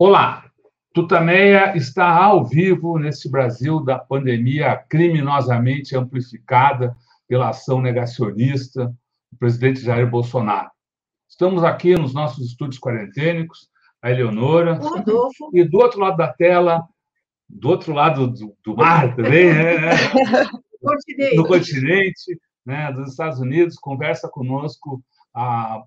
[0.00, 0.44] Olá,
[0.94, 6.96] Tutameia está ao vivo nesse Brasil da pandemia criminosamente amplificada
[7.26, 8.94] pela ação negacionista
[9.32, 10.70] do presidente Jair Bolsonaro.
[11.28, 13.68] Estamos aqui nos nossos estúdios quarentênicos,
[14.00, 15.50] a Eleonora, Rodolfo.
[15.52, 16.86] e do outro lado da tela,
[17.48, 19.90] do outro lado do, do mar também, né?
[20.80, 21.36] Continente.
[21.36, 25.02] no continente, né, dos Estados Unidos, conversa conosco
[25.34, 25.82] a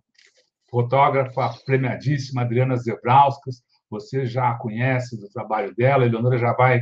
[0.69, 6.81] fotógrafa premiadíssima Adriana Zebrauskas, você já conhece do trabalho dela, a Eleonora já vai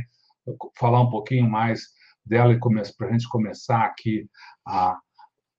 [0.78, 1.88] falar um pouquinho mais
[2.24, 2.56] dela
[2.96, 4.28] para a gente começar aqui
[4.66, 4.96] a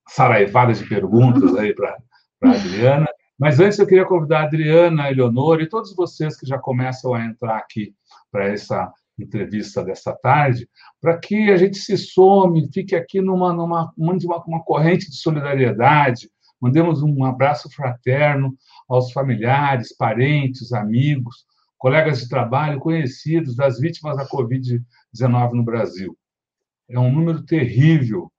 [0.07, 1.97] saraivada de perguntas aí para
[2.43, 3.07] a Adriana.
[3.37, 7.13] Mas antes eu queria convidar a Adriana, a Eleonora e todos vocês que já começam
[7.13, 7.93] a entrar aqui
[8.31, 10.67] para essa entrevista dessa tarde,
[10.99, 16.29] para que a gente se some, fique aqui numa, numa, numa uma corrente de solidariedade,
[16.59, 18.55] mandemos um abraço fraterno
[18.93, 21.45] aos familiares, parentes, amigos,
[21.77, 26.17] colegas de trabalho, conhecidos das vítimas da Covid-19 no Brasil.
[26.89, 28.29] É um número terrível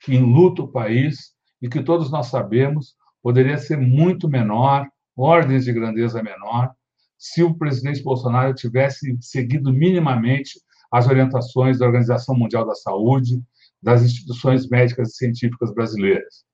[0.00, 5.72] que enluta o país e que todos nós sabemos poderia ser muito menor, ordens de
[5.72, 6.72] grandeza menor,
[7.16, 13.40] se o presidente Bolsonaro tivesse seguido minimamente as orientações da Organização Mundial da Saúde,
[13.80, 16.44] das instituições médicas e científicas brasileiras.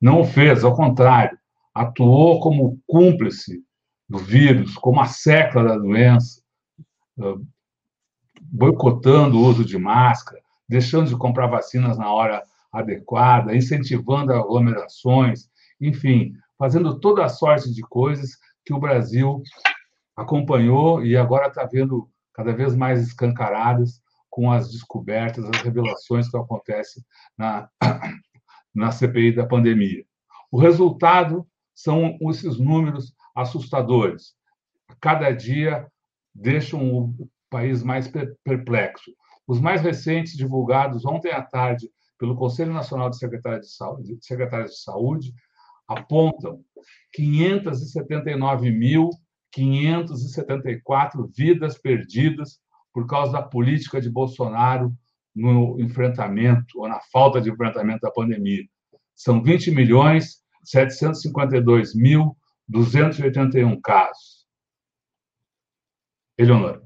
[0.00, 1.39] Não o fez, ao contrário,
[1.74, 3.62] atuou como cúmplice
[4.08, 6.42] do vírus, como a secla da doença,
[8.40, 15.48] boicotando o uso de máscara, deixando de comprar vacinas na hora adequada, incentivando aglomerações,
[15.80, 19.42] enfim, fazendo toda a sorte de coisas que o Brasil
[20.16, 26.36] acompanhou e agora está vendo cada vez mais escancaradas com as descobertas, as revelações que
[26.36, 27.02] acontecem
[27.36, 27.68] na,
[28.74, 30.04] na CPI da pandemia.
[30.50, 34.34] O resultado são esses números assustadores.
[35.00, 35.86] Cada dia
[36.34, 38.10] deixam o país mais
[38.44, 39.10] perplexo.
[39.46, 44.72] Os mais recentes, divulgados ontem à tarde pelo Conselho Nacional de Secretários de Saúde, Secretários
[44.72, 45.34] de Saúde
[45.88, 46.62] apontam
[47.12, 49.10] 579 mil
[49.50, 52.60] 574 vidas perdidas
[52.92, 54.94] por causa da política de Bolsonaro
[55.34, 58.64] no enfrentamento ou na falta de enfrentamento da pandemia.
[59.14, 62.36] São 20 milhões 752 mil
[62.68, 64.46] 281 casos.
[66.38, 66.82] Eleonora.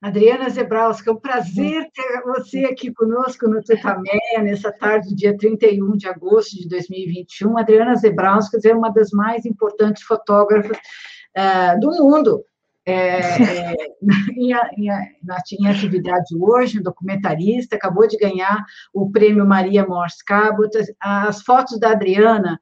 [0.00, 5.96] Adriana Zebrowski, é um prazer ter você aqui conosco no Tutameia, nessa tarde, dia 31
[5.96, 7.58] de agosto de 2021.
[7.58, 12.44] Adriana Zebrowski é uma das mais importantes fotógrafas uh, do mundo.
[12.88, 13.74] É, é,
[14.36, 20.70] em, em, em, atividade hoje, um documentarista, acabou de ganhar o prêmio Maria Morse Cabot.
[21.00, 22.60] As fotos da Adriana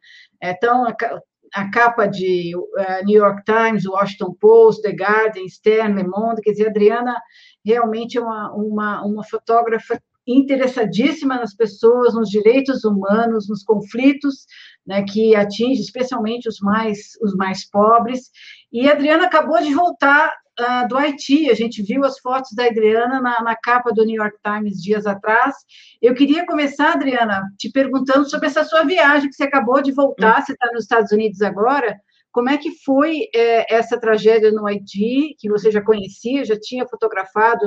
[0.51, 0.95] estão é,
[1.55, 6.51] a capa de uh, New York Times, Washington Post, The Guardian, Stern, Le Monde, quer
[6.51, 7.17] dizer, a Adriana
[7.65, 14.47] realmente é uma, uma, uma fotógrafa interessadíssima nas pessoas, nos direitos humanos, nos conflitos
[14.87, 18.31] né, que atinge especialmente os mais, os mais pobres.
[18.73, 22.67] E a Adriana acabou de voltar uh, do Haiti, a gente viu as fotos da
[22.67, 25.55] Adriana na, na, capa do New York Times dias atrás.
[26.01, 30.43] Eu queria começar, Adriana, te perguntando sobre essa sua viagem, que você acabou de voltar,
[30.43, 31.99] você está nos Estados Unidos agora.
[32.33, 36.87] Como é que foi é, essa tragédia no Haiti, que você já conhecia, já tinha
[36.87, 37.65] fotografado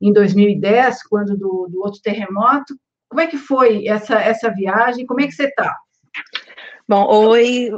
[0.00, 2.74] em 2010, quando do, do outro terremoto?
[3.08, 5.06] Como é que foi essa, essa viagem?
[5.06, 5.74] Como é que você está?
[6.88, 7.70] Bom, oi,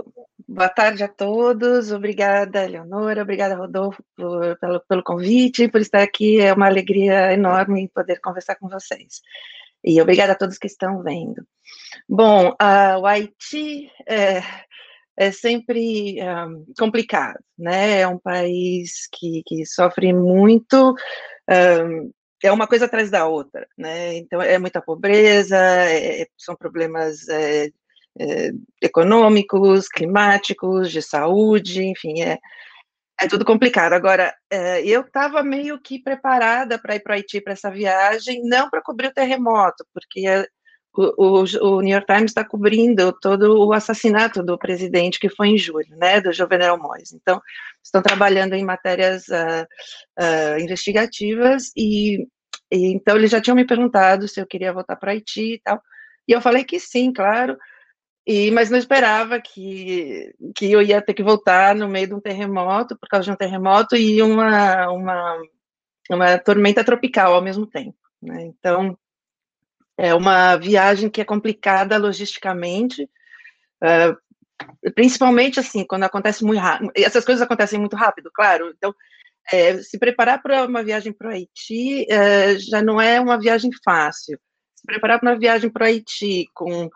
[0.50, 1.92] boa tarde a todos.
[1.92, 6.40] Obrigada, Leonora, obrigada, Rodolfo, por, pelo, pelo convite, por estar aqui.
[6.40, 9.20] É uma alegria enorme poder conversar com vocês.
[9.84, 11.46] E obrigada a todos que estão vendo.
[12.08, 12.54] Bom,
[13.00, 14.42] o Haiti é,
[15.16, 16.16] é sempre
[16.76, 18.00] complicado, né?
[18.00, 20.94] É um país que, que sofre muito,
[22.42, 24.16] é uma coisa atrás da outra, né?
[24.16, 27.70] Então, é muita pobreza, é, são problemas é,
[28.20, 28.50] é,
[28.82, 32.38] econômicos, climáticos, de saúde, enfim, é,
[33.20, 33.94] é tudo complicado.
[33.94, 38.42] Agora, é, eu estava meio que preparada para ir para o Haiti para essa viagem,
[38.44, 40.26] não para cobrir o terremoto, porque
[40.94, 45.48] o, o, o, New York Times está cobrindo todo o assassinato do presidente que foi
[45.48, 47.16] em julho, né, do Jovenel Moïse.
[47.16, 47.40] Então,
[47.82, 49.66] estão trabalhando em matérias uh,
[50.18, 52.26] uh, investigativas e,
[52.70, 55.80] e, então eles já tinham me perguntado se eu queria voltar para Haiti e tal.
[56.26, 57.56] E eu falei que sim, claro.
[58.32, 62.20] E, mas não esperava que, que eu ia ter que voltar no meio de um
[62.20, 65.42] terremoto, por causa de um terremoto e uma, uma,
[66.08, 67.98] uma tormenta tropical ao mesmo tempo.
[68.22, 68.44] Né?
[68.44, 68.96] Então,
[69.98, 73.02] é uma viagem que é complicada logisticamente,
[73.82, 76.92] uh, principalmente assim, quando acontece muito rápido.
[76.94, 78.72] Essas coisas acontecem muito rápido, claro.
[78.76, 78.94] Então,
[79.52, 83.72] é, se preparar para uma viagem para o Haiti é, já não é uma viagem
[83.84, 84.38] fácil.
[84.76, 86.88] Se preparar para uma viagem para o Haiti com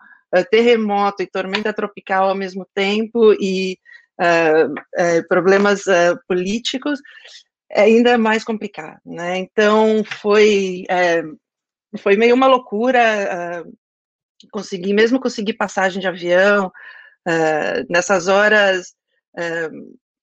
[0.43, 3.77] terremoto e tormenta tropical ao mesmo tempo e
[4.19, 5.83] é, é, problemas
[6.27, 6.99] políticos
[7.71, 9.37] é ainda mais complicado, né?
[9.37, 10.85] Então foi
[11.99, 13.63] foi meio uma loucura
[14.51, 16.71] conseguir, mesmo conseguir passagem de avião
[17.89, 18.93] nessas horas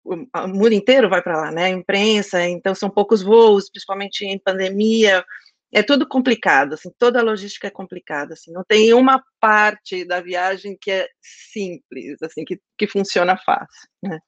[0.04, 1.66] o mundo inteiro vai para lá, né?
[1.66, 5.24] A imprensa, então são poucos voos, principalmente em pandemia.
[5.72, 10.20] É tudo complicado, assim, toda a logística é complicada, assim, não tem uma parte da
[10.20, 14.18] viagem que é simples, assim, que, que funciona fácil, né?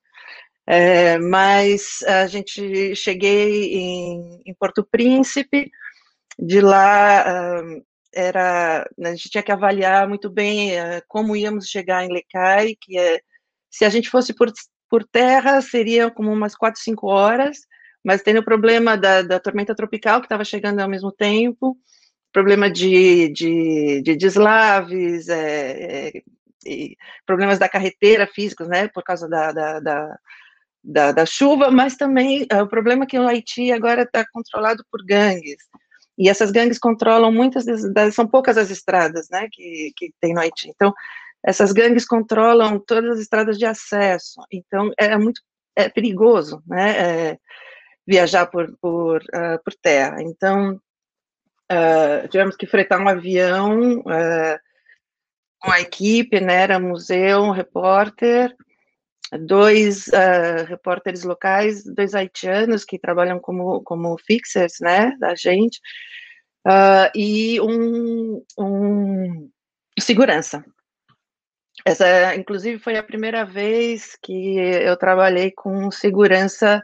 [0.66, 5.70] É, mas a gente cheguei em, em Porto Príncipe,
[6.38, 7.24] de lá
[7.62, 12.76] uh, era a gente tinha que avaliar muito bem uh, como íamos chegar em Lecai,
[12.80, 13.20] que é
[13.70, 14.50] se a gente fosse por
[14.88, 17.58] por terra seria como umas quatro, cinco horas,
[18.04, 21.76] mas tem o problema da, da tormenta tropical que estava chegando ao mesmo tempo,
[22.32, 26.08] problema de, de, de deslaves, é,
[26.66, 26.88] é,
[27.24, 30.18] problemas da carreteira físicos, né, por causa da, da, da
[30.84, 35.02] da, chuva, mas também é, o problema é que o Haiti agora está controlado por
[35.02, 35.56] gangues.
[36.18, 40.40] E essas gangues controlam muitas das, são poucas as estradas, né, que, que tem no
[40.40, 40.68] Haiti.
[40.68, 40.92] Então,
[41.42, 45.40] essas gangues controlam todas as estradas de acesso, então é muito
[45.76, 47.38] é perigoso, né, é,
[48.06, 50.22] viajar por, por, uh, por terra.
[50.22, 50.80] Então,
[51.72, 54.58] uh, tivemos que fretar um avião uh,
[55.60, 58.54] com a equipe, né, era museu, repórter,
[59.40, 60.10] dois
[60.68, 65.80] repórteres locais, dois haitianos que trabalham como, como fixers, né, da gente,
[67.14, 69.50] e um, um
[69.98, 70.62] segurança,
[71.84, 76.82] essa, inclusive, foi a primeira vez que eu trabalhei com segurança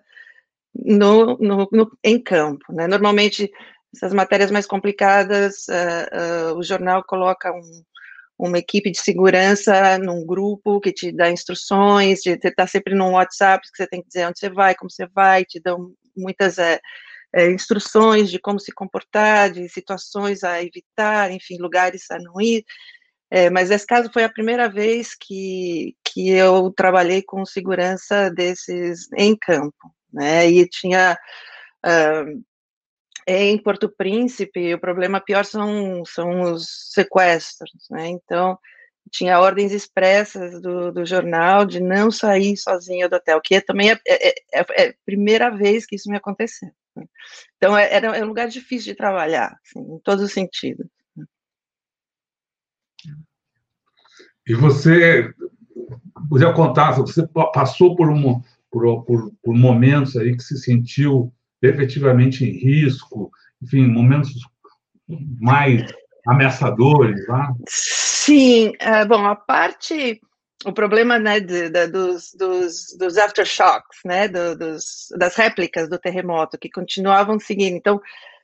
[0.74, 2.72] no, no, no em campo.
[2.72, 2.86] Né?
[2.86, 3.50] Normalmente,
[3.94, 7.82] essas matérias mais complicadas, uh, uh, o jornal coloca um,
[8.38, 13.66] uma equipe de segurança num grupo que te dá instruções, você está sempre num WhatsApp
[13.68, 16.80] que você tem que dizer onde você vai, como você vai, te dão muitas é,
[17.34, 22.64] é, instruções de como se comportar, de situações a evitar, enfim, lugares a não ir.
[23.30, 29.06] É, mas esse caso foi a primeira vez que, que eu trabalhei com segurança desses
[29.16, 30.48] em campo, né?
[30.48, 31.18] E tinha
[31.84, 32.44] uh,
[33.26, 38.08] em Porto Príncipe o problema pior são são os sequestros, né?
[38.08, 38.58] Então
[39.10, 43.90] tinha ordens expressas do, do jornal de não sair sozinha do hotel, que é, também
[43.90, 46.70] é, é, é, é a primeira vez que isso me aconteceu.
[46.94, 47.04] Né?
[47.56, 50.86] Então é, era, era um lugar difícil de trabalhar, assim, em todos os sentidos.
[54.46, 55.32] E você,
[56.28, 58.40] podia contar, você passou por, um,
[58.70, 61.32] por, por, por momentos aí que se sentiu
[61.62, 63.30] efetivamente em risco,
[63.62, 64.32] enfim, momentos
[65.40, 65.92] mais
[66.26, 67.52] ameaçadores, lá?
[67.68, 70.20] Sim, é, bom, a parte,
[70.64, 75.98] o problema, né, de, de, dos, dos, dos aftershocks, né, do, dos, das réplicas do
[75.98, 78.00] terremoto, que continuavam seguindo, então,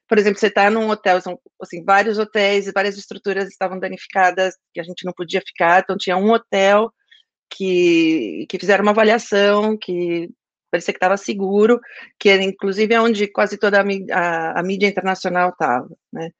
[0.08, 4.54] por exemplo, você está num hotel, são assim, vários hotéis e várias estruturas estavam danificadas,
[4.72, 6.92] que a gente não podia ficar, então tinha um hotel
[7.50, 10.30] que, que fizeram uma avaliação, que
[10.70, 11.80] parecia que estava seguro,
[12.18, 16.30] que era, inclusive é onde quase toda a, a, a mídia internacional estava, né?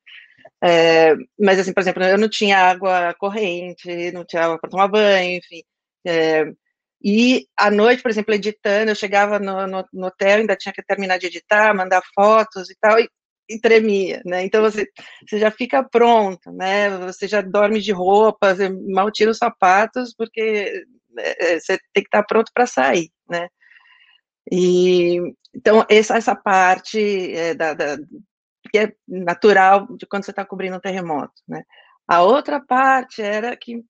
[0.63, 4.89] É, mas, assim, por exemplo, eu não tinha água corrente, não tinha água para tomar
[4.89, 5.63] banho, enfim.
[6.07, 6.45] É,
[7.03, 10.83] e à noite, por exemplo, editando, eu chegava no, no, no, hotel, ainda tinha que
[10.83, 13.09] terminar de editar, mandar fotos e tal, e
[13.49, 14.45] e tremia, né?
[14.45, 14.89] Então você,
[15.29, 16.91] você já fica pronto, né?
[16.99, 20.85] Você já dorme de roupa, você mal tira os sapatos, porque
[21.61, 23.49] você tem que estar pronto para sair, né?
[24.51, 25.19] E
[25.55, 27.97] então essa, essa parte é, da, da,
[28.71, 31.63] que é natural de quando você está cobrindo um terremoto, né?
[32.07, 33.83] A outra parte era que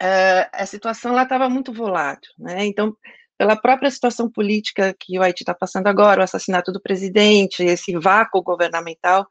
[0.00, 2.64] é, a situação lá estava muito volátil, né?
[2.66, 2.96] Então
[3.38, 7.96] pela própria situação política que o Haiti está passando agora, o assassinato do presidente, esse
[7.96, 9.28] vácuo governamental,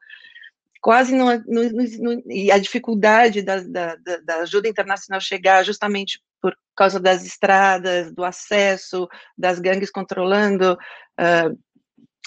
[0.80, 1.62] quase não, não,
[2.00, 8.12] não e a dificuldade da, da, da, ajuda internacional chegar justamente por causa das estradas,
[8.12, 10.78] do acesso, das gangues controlando.
[11.18, 11.58] Uh,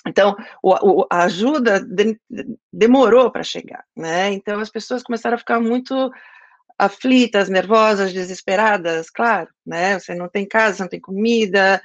[0.07, 2.19] então, o, o, a ajuda de,
[2.71, 4.31] demorou para chegar, né?
[4.31, 6.11] Então, as pessoas começaram a ficar muito
[6.77, 9.99] aflitas, nervosas, desesperadas, claro, né?
[9.99, 11.79] Você não tem casa, não tem comida,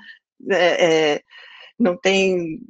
[0.51, 1.23] é, é,
[1.79, 2.61] não tem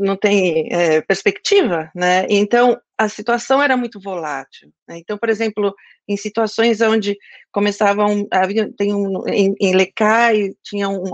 [0.00, 2.26] não tem é, perspectiva, né?
[2.28, 4.72] Então a situação era muito volátil.
[4.88, 4.98] Né?
[4.98, 5.74] Então, por exemplo,
[6.08, 7.16] em situações onde
[7.52, 11.04] começavam havia tem um em, em Lecai tinha um,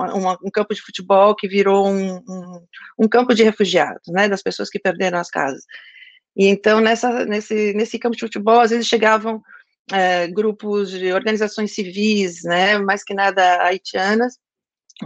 [0.43, 2.21] um, campo de futebol que virou um,
[2.99, 4.29] um, campo de refugiados, né?
[4.29, 5.65] Das pessoas que perderam as casas.
[6.37, 9.43] E então nessa nesse nesse campo de futebol às vezes chegavam
[9.93, 12.79] é, grupos de organizações civis, né?
[12.79, 14.35] Mais que nada haitianas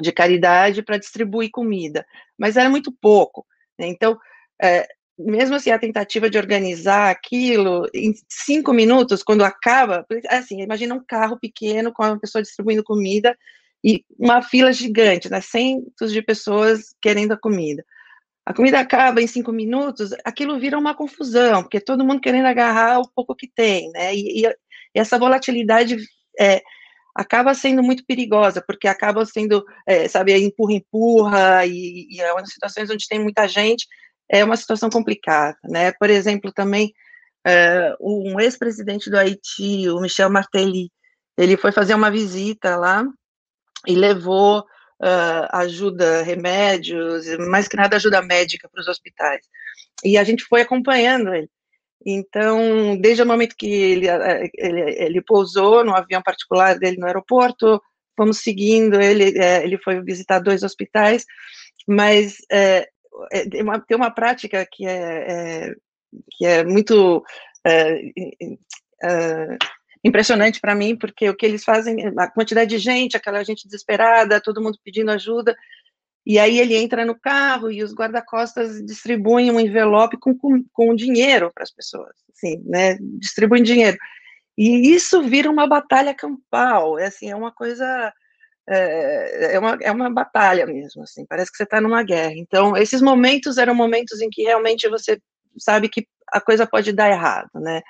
[0.00, 2.06] de caridade para distribuir comida,
[2.38, 3.44] mas era muito pouco.
[3.80, 3.88] Né?
[3.88, 4.18] Então,
[4.62, 4.86] é,
[5.18, 11.04] mesmo assim, a tentativa de organizar aquilo em cinco minutos, quando acaba, assim, imagina um
[11.04, 13.36] carro pequeno com uma pessoa distribuindo comida
[13.82, 17.84] e uma fila gigante, né, centos de pessoas querendo a comida.
[18.44, 22.98] A comida acaba em cinco minutos, aquilo vira uma confusão, porque todo mundo querendo agarrar
[22.98, 24.54] o pouco que tem, né, e, e
[24.94, 25.96] essa volatilidade
[26.38, 26.62] é,
[27.14, 32.42] acaba sendo muito perigosa, porque acaba sendo, é, sabe, empurra, empurra, e, e é uma
[32.42, 33.86] das situações onde tem muita gente,
[34.28, 35.92] é uma situação complicada, né?
[35.92, 36.92] Por exemplo, também,
[37.46, 40.90] é, um ex-presidente do Haiti, o Michel Martelly,
[41.36, 43.04] ele foi fazer uma visita lá
[43.86, 49.46] e levou uh, ajuda, remédios, mais que nada ajuda médica para os hospitais.
[50.04, 51.48] E a gente foi acompanhando ele.
[52.04, 57.06] Então, desde o momento que ele, eh, ele, ele pousou no avião particular dele no
[57.06, 57.80] aeroporto,
[58.16, 61.26] fomos seguindo ele, eh, ele foi visitar dois hospitais,
[61.86, 62.88] mas é,
[63.50, 65.74] tem, uma, uma prática que é, é
[66.32, 67.22] que é muito
[67.66, 67.98] é,
[70.02, 74.40] impressionante para mim, porque o que eles fazem, a quantidade de gente, aquela gente desesperada,
[74.40, 75.56] todo mundo pedindo ajuda,
[76.26, 80.94] e aí ele entra no carro e os guarda-costas distribuem um envelope com, com, com
[80.94, 82.98] dinheiro para as pessoas, assim, né?
[83.18, 83.96] Distribuem dinheiro.
[84.56, 88.12] E isso vira uma batalha campal, é assim, é uma coisa
[88.68, 92.34] é, é, uma, é uma batalha mesmo, assim, parece que você está numa guerra.
[92.36, 95.20] Então, esses momentos eram momentos em que realmente você
[95.58, 97.82] sabe que a coisa pode dar errado, né?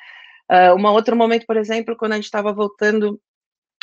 [0.50, 3.20] Uh, um outro momento, por exemplo, quando a gente estava voltando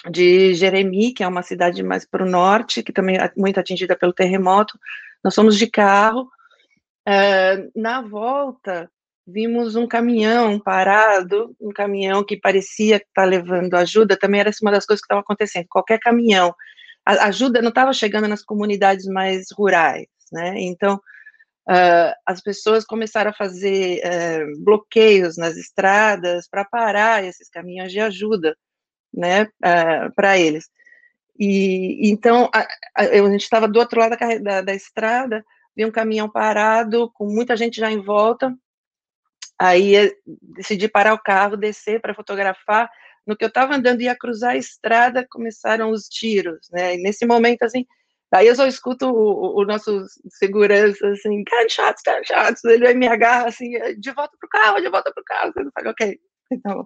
[0.10, 3.96] de Jeremi, que é uma cidade mais para o norte, que também é muito atingida
[3.96, 4.78] pelo terremoto.
[5.24, 6.30] Nós fomos de carro.
[7.08, 8.90] Uh, na volta,
[9.26, 14.72] vimos um caminhão parado, um caminhão que parecia estar tá levando ajuda, também era uma
[14.72, 15.68] das coisas que estava acontecendo.
[15.70, 16.54] Qualquer caminhão,
[17.06, 20.56] a ajuda não estava chegando nas comunidades mais rurais, né?
[20.58, 27.92] Então, uh, as pessoas começaram a fazer uh, bloqueios nas estradas para parar esses caminhões
[27.92, 28.56] de ajuda
[29.14, 30.70] né, uh, é, para eles.
[31.40, 32.62] E então a,
[32.96, 35.46] a, a gente estava do outro lado da, da, da estrada,
[35.76, 38.54] vi um caminhão parado, com muita gente já em volta.
[39.60, 40.14] Aí eh,
[40.56, 42.90] decidi parar o carro, descer para fotografar.
[43.26, 46.96] No que eu estava andando ia cruzar a estrada, começaram os tiros, né?
[46.96, 47.86] E nesse momento assim,
[48.32, 53.72] Daí eu só escuto o, o, nosso segurança, assim, gunshots, gunshots, ele me agarra, assim,
[53.98, 56.20] de volta pro carro, de volta pro carro, eu falo, ok,
[56.52, 56.86] então,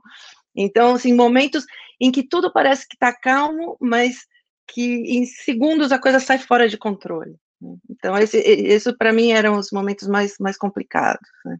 [0.56, 1.66] então, assim, momentos
[2.00, 4.26] em que tudo parece que está calmo, mas
[4.68, 7.36] que em segundos a coisa sai fora de controle.
[7.62, 7.76] Né?
[7.90, 11.28] Então, esse, isso para mim eram os momentos mais, mais complicados.
[11.46, 11.58] Né?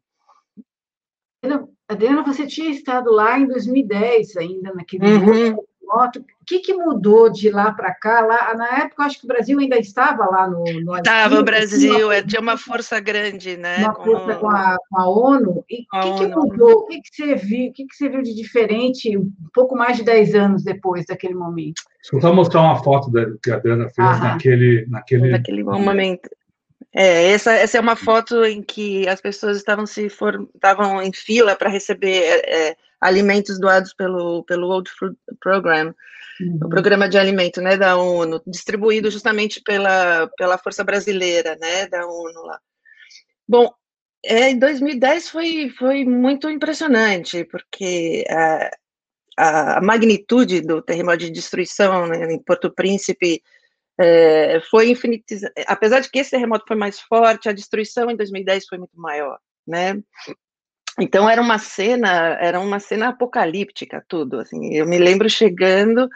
[1.88, 5.58] Adriana, você tinha estado lá em 2010 ainda, naquele uhum
[5.92, 6.20] moto.
[6.20, 8.22] O que, que mudou de lá para cá?
[8.22, 10.64] Lá, na época, acho que o Brasil ainda estava lá no.
[10.82, 13.78] no estava o Brasil, tinha, é, tinha uma força grande, né?
[13.80, 14.04] Uma com...
[14.04, 15.64] força com a, com a ONU.
[15.70, 16.80] E o que, que mudou?
[16.80, 17.70] O que, que você viu?
[17.70, 21.36] O que, que você viu de diferente um pouco mais de 10 anos depois daquele
[21.36, 21.84] momento?
[22.02, 24.20] Deixa eu só mostrar uma foto da, que a Adriana fez Aham.
[24.20, 25.30] naquele, naquele.
[25.30, 26.30] Naquele momento.
[26.94, 31.56] É, essa, essa é uma foto em que as pessoas estavam se estavam em fila
[31.56, 35.96] para receber é, é, alimentos doados pelo pelo World Food Program,
[36.42, 36.60] uhum.
[36.64, 42.06] o programa de alimento, né, da ONU, distribuído justamente pela pela força brasileira, né, da
[42.06, 42.60] ONU lá.
[43.48, 43.74] Bom,
[44.26, 52.06] é, em 2010 foi foi muito impressionante porque a, a magnitude do terremoto de destruição
[52.06, 53.42] né, em Porto Príncipe
[54.02, 55.54] é, foi infinitizado.
[55.68, 59.38] Apesar de que esse terremoto foi mais forte, a destruição em 2010 foi muito maior,
[59.68, 60.02] né?
[61.00, 64.40] Então era uma cena, era uma cena apocalíptica, tudo.
[64.40, 66.10] Assim, eu me lembro chegando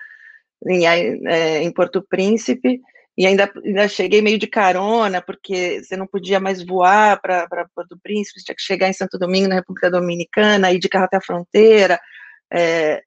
[0.67, 0.85] em,
[1.27, 2.81] é, em Porto Príncipe
[3.17, 7.97] e ainda, ainda cheguei meio de carona, porque você não podia mais voar para Porto
[8.01, 11.21] Príncipe, tinha que chegar em Santo Domingo, na República Dominicana, ir de carro até a
[11.21, 11.99] fronteira.
[12.51, 13.01] É,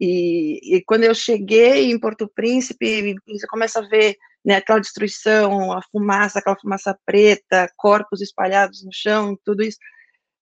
[0.00, 5.72] e, e, quando eu cheguei em Porto Príncipe, você começa a ver né, aquela destruição,
[5.72, 9.78] a fumaça, aquela fumaça preta, corpos espalhados no chão, tudo isso.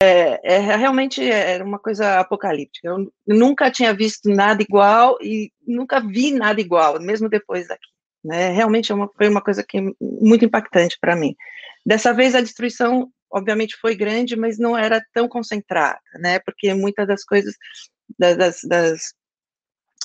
[0.03, 2.89] É, é realmente era uma coisa apocalíptica.
[2.89, 7.89] Eu nunca tinha visto nada igual e nunca vi nada igual, mesmo depois daqui.
[8.23, 8.51] Né?
[8.51, 11.35] Realmente é uma, foi uma coisa que muito impactante para mim.
[11.85, 16.39] Dessa vez a destruição obviamente foi grande, mas não era tão concentrada, né?
[16.39, 17.55] Porque muitas das coisas
[18.19, 19.15] das, das,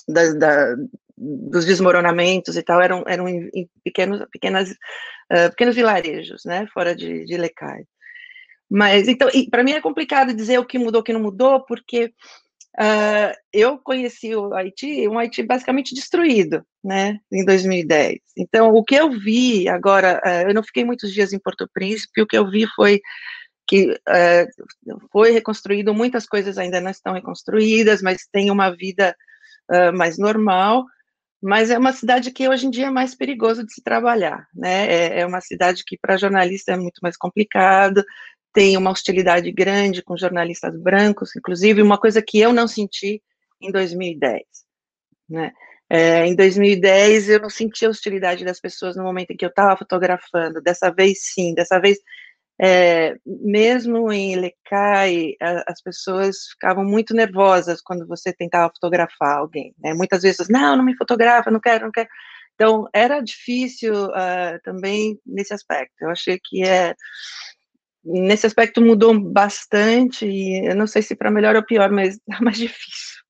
[0.07, 0.75] das da,
[1.17, 6.67] dos desmoronamentos e tal eram, eram em, pequenos, pequenas, uh, pequenos vilarejos, né?
[6.73, 7.83] Fora de, de Lecai.
[8.69, 12.13] Mas então, para mim é complicado dizer o que mudou, o que não mudou, porque
[12.79, 18.19] Uh, eu conheci o Haiti, um Haiti basicamente destruído, né, em 2010.
[18.37, 22.21] Então, o que eu vi agora, uh, eu não fiquei muitos dias em Porto Príncipe,
[22.21, 23.01] o que eu vi foi
[23.67, 29.15] que uh, foi reconstruído, muitas coisas ainda não estão reconstruídas, mas tem uma vida
[29.93, 30.85] mais normal,
[31.41, 34.85] mas é uma cidade que hoje em dia é mais perigoso de se trabalhar, né,
[34.87, 38.03] é, é uma cidade que para jornalista é muito mais complicado,
[38.53, 43.21] tem uma hostilidade grande com jornalistas brancos, inclusive, uma coisa que eu não senti
[43.61, 44.41] em 2010.
[45.29, 45.51] Né?
[45.89, 49.49] É, em 2010, eu não senti a hostilidade das pessoas no momento em que eu
[49.49, 50.61] estava fotografando.
[50.61, 51.53] Dessa vez, sim.
[51.53, 51.97] Dessa vez,
[52.63, 55.33] é, mesmo em Lecai,
[55.67, 59.73] as pessoas ficavam muito nervosas quando você tentava fotografar alguém.
[59.79, 59.95] Né?
[59.95, 62.07] Muitas vezes, não, não me fotografa, não quero, não quero.
[62.53, 65.95] Então, era difícil uh, também nesse aspecto.
[66.01, 66.93] Eu achei que é
[68.03, 72.37] nesse aspecto mudou bastante, e eu não sei se para melhor ou pior, mas é
[72.43, 73.21] mais difícil.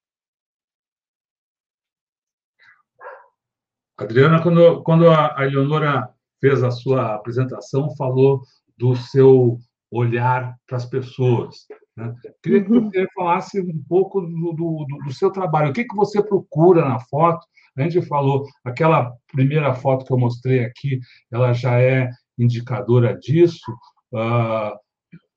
[3.97, 6.09] Adriana, quando, quando a Eleonora
[6.41, 8.41] fez a sua apresentação, falou
[8.81, 9.59] do seu
[9.91, 11.67] olhar para as pessoas.
[11.95, 12.13] Né?
[12.41, 12.89] Queria que uhum.
[12.89, 15.69] você falasse um pouco do, do, do, seu trabalho.
[15.69, 17.45] O que, que você procura na foto?
[17.77, 20.99] A gente falou, aquela primeira foto que eu mostrei aqui,
[21.31, 23.71] ela já é indicadora disso,
[24.11, 24.77] Uh,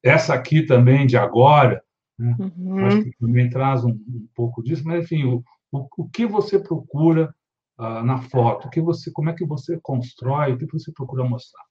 [0.03, 1.83] essa aqui também de agora,
[2.19, 2.37] né?
[2.39, 2.87] uhum.
[2.87, 6.59] acho que também traz um, um, pouco disso, mas enfim, o, o, o que você
[6.59, 7.33] procura
[7.79, 8.67] uh, na foto?
[8.67, 10.53] O que você, como é que você constrói?
[10.53, 11.63] O que você procura mostrar?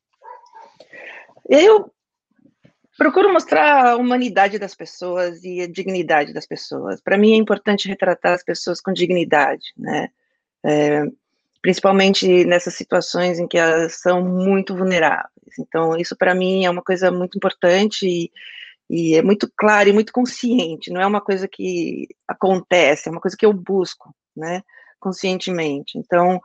[1.50, 1.92] Eu
[2.98, 7.02] procuro mostrar a humanidade das pessoas e a dignidade das pessoas.
[7.02, 10.10] Para mim é importante retratar as pessoas com dignidade, né?
[10.66, 11.04] É,
[11.64, 15.58] principalmente nessas situações em que elas são muito vulneráveis.
[15.58, 18.32] Então, isso para mim é uma coisa muito importante e,
[18.90, 23.22] e, é muito claro e muito consciente, não é uma coisa que acontece, é uma
[23.22, 24.62] coisa que eu busco, né,
[25.00, 25.98] conscientemente.
[25.98, 26.36] Então,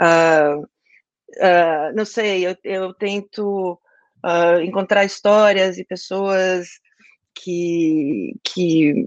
[0.00, 3.80] uh, uh, não sei, eu, eu tento
[4.24, 6.68] uh, encontrar histórias e pessoas
[7.34, 9.06] que, que,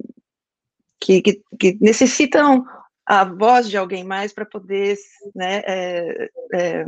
[1.00, 1.22] que,
[1.60, 2.66] que necessitam
[3.06, 4.96] a voz de alguém mais para poder
[5.36, 6.86] né, é, é,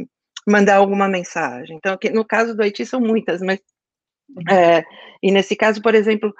[0.48, 1.78] mandar alguma mensagem.
[1.78, 3.60] Então, no caso do Haiti são muitas, mas
[4.50, 4.84] é,
[5.22, 6.34] e nesse caso, por exemplo,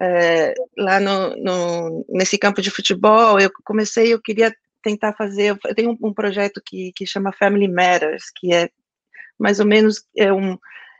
[0.00, 5.74] é, lá no, no, nesse campo de futebol, eu comecei, eu queria tentar fazer, eu
[5.74, 8.68] tenho um, um, projeto que, que chama Family Matters, que é
[9.38, 10.58] mais ou menos é um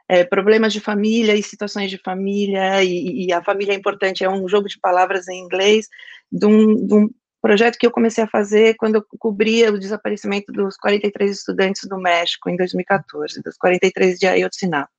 [0.09, 4.31] é, problemas de família e situações de família, e, e, a família é importante, é
[4.31, 5.87] um jogo de palavras em inglês,
[6.33, 7.11] de um, de um
[7.43, 11.99] projeto que eu comecei a fazer quando eu cobria o desaparecimento dos 43 estudantes do
[11.99, 14.91] México em 2014, dos 43 de Ayotzinapa.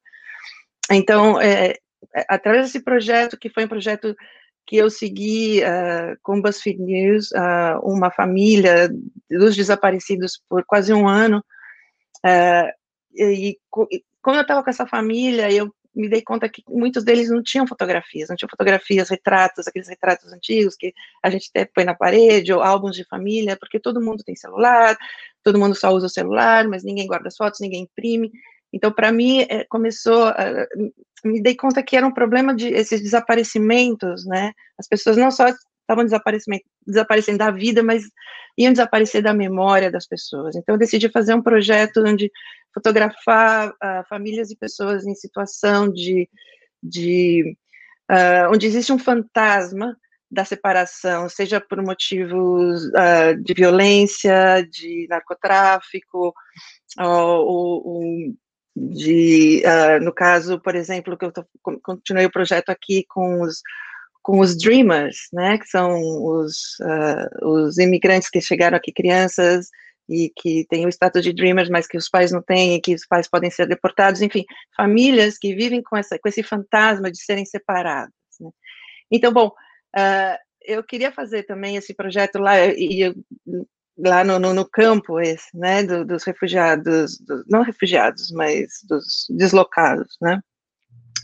[0.91, 1.75] Então, é,
[2.15, 4.15] é, através desse projeto, que foi um projeto
[4.65, 8.87] que eu segui uh, com BuzzFeed News, uh, uma família
[9.29, 11.43] dos desaparecidos por quase um ano,
[12.23, 12.69] uh,
[13.15, 13.57] e,
[13.91, 17.41] e quando eu estava com essa família, eu me dei conta que muitos deles não
[17.41, 21.95] tinham fotografias, não tinham fotografias, retratos, aqueles retratos antigos que a gente até põe na
[21.95, 24.97] parede, ou álbuns de família, porque todo mundo tem celular,
[25.43, 28.31] todo mundo só usa o celular, mas ninguém guarda as fotos, ninguém imprime.
[28.71, 30.31] Então, para mim, é, começou,
[31.23, 34.53] me dei conta que era um problema de esses desaparecimentos, né?
[34.77, 35.47] As pessoas não só
[35.89, 36.05] estavam
[36.85, 38.03] desaparecendo da vida, mas
[38.55, 40.55] iam desaparecer da memória das pessoas.
[40.55, 42.31] Então, eu decidi fazer um projeto onde
[42.71, 46.29] fotografar uh, famílias e pessoas em situação de,
[46.81, 47.55] de
[48.11, 49.97] uh, onde existe um fantasma
[50.31, 56.35] da separação, seja por motivos uh, de violência, de narcotráfico,
[56.99, 58.33] ou, ou
[58.75, 59.63] de,
[60.01, 61.43] no caso, por exemplo, que eu tô,
[61.81, 63.61] continuei o projeto aqui com os
[64.29, 66.77] com os dreamers, né, que são os,
[67.41, 69.69] os imigrantes que chegaram aqui crianças
[70.07, 72.93] e que têm o status de dreamers, mas que os pais não têm, e que
[72.93, 74.45] os pais podem ser deportados, enfim,
[74.77, 78.13] famílias que vivem com, essa, com esse fantasma de serem separadas.
[78.39, 78.51] Né?
[79.11, 79.47] Então, bom,
[79.97, 83.11] uh, eu queria fazer também esse projeto lá, e
[83.97, 89.25] lá no, no, no, campo esse, né, do, dos refugiados, do, não refugiados, mas dos
[89.31, 90.39] deslocados, né,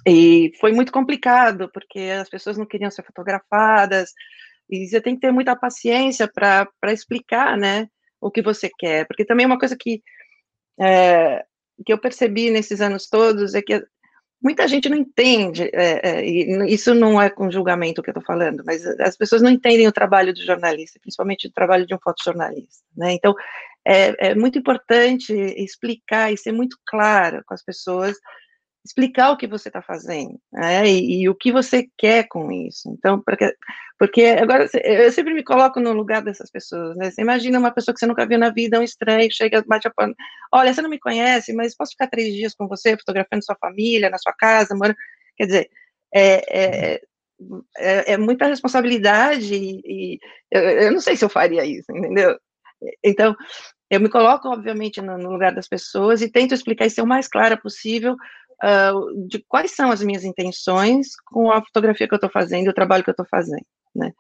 [0.05, 4.11] e foi muito complicado, porque as pessoas não queriam ser fotografadas,
[4.69, 7.87] e você tem que ter muita paciência para explicar, né,
[8.21, 10.01] o que você quer, porque também uma coisa que,
[10.79, 11.43] é,
[11.85, 13.83] que eu percebi nesses anos todos é que
[14.41, 16.25] muita gente não entende, é, é,
[16.67, 19.91] isso não é com julgamento que eu estou falando, mas as pessoas não entendem o
[19.91, 23.13] trabalho do jornalista, principalmente o trabalho de um fotojornalista, né?
[23.13, 23.33] Então,
[23.83, 28.15] é, é muito importante explicar e ser muito claro com as pessoas
[28.85, 32.87] explicar o que você está fazendo, né, e, e, o que você quer com isso.
[32.89, 33.51] Então, porque,
[33.97, 37.09] porque agora eu sempre me coloco no lugar dessas pessoas, né?
[37.09, 39.91] Você imagina uma pessoa que você nunca viu na vida, um estranho, chega, bate a
[39.91, 40.13] porta,
[40.53, 44.09] olha, você não me conhece, mas posso ficar três dias com você, fotografando sua família,
[44.09, 44.95] na sua casa, mano?
[45.35, 45.69] Quer dizer,
[46.13, 47.01] é, é,
[47.77, 50.19] é, é muita responsabilidade e, e
[50.51, 52.37] eu, eu não sei se eu faria isso, entendeu?
[53.03, 53.35] Então,
[53.89, 57.27] eu me coloco, obviamente, no, lugar das pessoas e tento explicar e ser o mais
[57.27, 58.15] clara possível,
[58.63, 62.73] uh, de quais são as minhas intenções com a fotografia que eu estou fazendo, o
[62.73, 63.65] trabalho que eu estou fazendo,
[63.95, 64.11] né?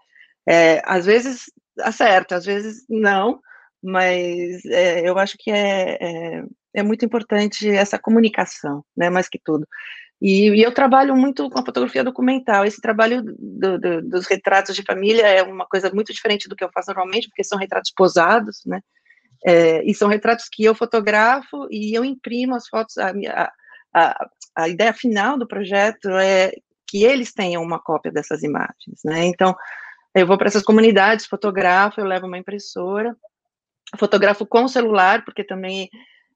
[0.47, 1.45] É, às vezes
[1.79, 3.39] acerta, às vezes não,
[3.81, 6.43] mas é, eu acho que é, é,
[6.75, 9.67] é, muito importante essa comunicação, né, mais que tudo.
[10.21, 12.65] E, e, eu trabalho muito com a fotografia documental.
[12.65, 16.63] Esse trabalho do, do, dos retratos de família é uma coisa muito diferente do que
[16.63, 18.79] eu faço normalmente, porque são retratos posados, né?
[19.45, 22.97] É, e são retratos que eu fotografo e eu imprimo as fotos.
[22.97, 23.51] A, a,
[23.95, 26.51] a, a ideia final do projeto é
[26.87, 29.25] que eles tenham uma cópia dessas imagens, né?
[29.25, 29.55] Então,
[30.13, 33.15] eu vou para essas comunidades, fotografo, eu levo uma impressora,
[33.97, 35.89] fotografo com celular, porque também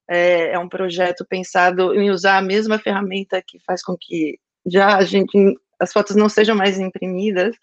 [0.09, 4.97] é, é, um projeto pensado em usar a mesma ferramenta que faz com que já
[4.97, 7.55] a gente as fotos não sejam mais imprimidas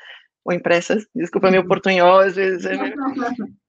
[0.44, 1.68] ou impressas, desculpa meu uhum.
[1.68, 2.76] portunhol, às vezes é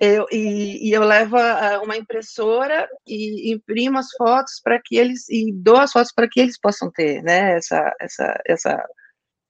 [0.00, 1.36] eu, e, e, eu levo
[1.82, 6.40] uma impressora e imprimo as fotos para que eles e dou as fotos para que
[6.40, 7.56] eles possam ter, né?
[7.56, 8.84] Essa, essa, essa,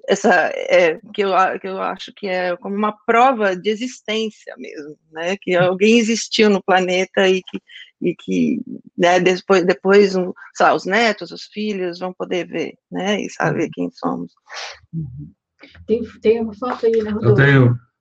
[0.09, 4.97] essa é, que, eu, que eu acho que é como uma prova de existência mesmo,
[5.13, 5.37] né?
[5.41, 7.59] Que alguém existiu no planeta e que
[8.03, 8.61] e que
[8.99, 13.21] né, depois, depois um, lá, os netos, os filhos vão poder ver, né?
[13.23, 13.71] E saber uhum.
[13.73, 14.33] quem somos.
[15.87, 17.41] Tem, tem uma foto aí, né, Rodolfo?
[17.41, 17.92] Eu tenho.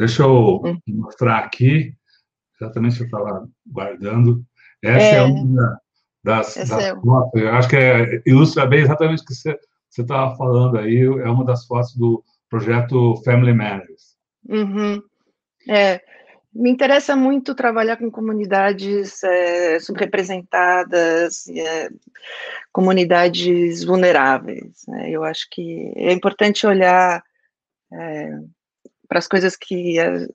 [0.00, 0.80] Deixa eu hum.
[0.88, 1.94] mostrar aqui,
[2.58, 4.42] exatamente que eu estava guardando.
[4.82, 5.78] Essa é, é uma
[6.24, 6.96] das, das é.
[6.96, 9.58] fotos, eu acho que é, ilustra bem exatamente o que você
[9.90, 14.16] estava falando aí, é uma das fotos do projeto Family Matters.
[14.48, 15.02] Uhum.
[15.68, 16.00] É,
[16.50, 21.90] me interessa muito trabalhar com comunidades é, subrepresentadas, é,
[22.72, 24.82] comunidades vulneráveis.
[24.88, 25.10] Né?
[25.10, 27.22] Eu acho que é importante olhar
[27.92, 28.40] é,
[29.10, 30.28] para as coisas que, as,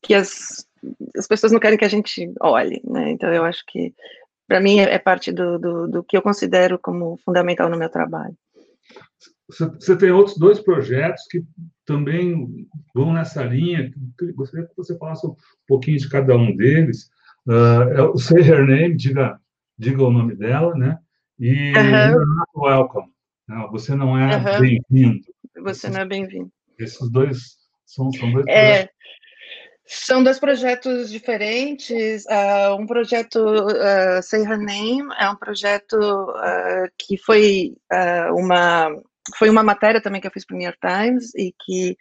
[0.00, 0.66] que as,
[1.14, 3.10] as pessoas não querem que a gente olhe, né?
[3.10, 3.94] Então, eu acho que,
[4.48, 7.90] para mim, é, é parte do, do, do, que eu considero como fundamental no meu
[7.90, 8.34] trabalho.
[9.48, 11.44] Você tem outros dois projetos que
[11.84, 13.92] também vão nessa linha.
[14.34, 15.36] Gostaria que você falasse um
[15.68, 17.10] pouquinho de cada um deles.
[17.46, 19.38] Uh, é o Say Her Name, diga,
[19.78, 20.98] diga o nome dela, né?
[21.38, 22.64] E uhum.
[22.64, 23.08] Welcome.
[23.46, 23.68] Né?
[23.70, 24.60] Você não é uhum.
[24.60, 25.20] bem-vindo.
[25.62, 26.50] Você não é bem-vindo.
[26.78, 28.88] Esses dois são, são dois é,
[29.86, 32.24] São dois projetos diferentes.
[32.26, 37.76] Uh, um projeto uh, Say Her Name é um projeto uh, que foi
[38.34, 38.90] uma
[39.38, 41.96] foi uma matéria também que eu fiz para o New York Times e que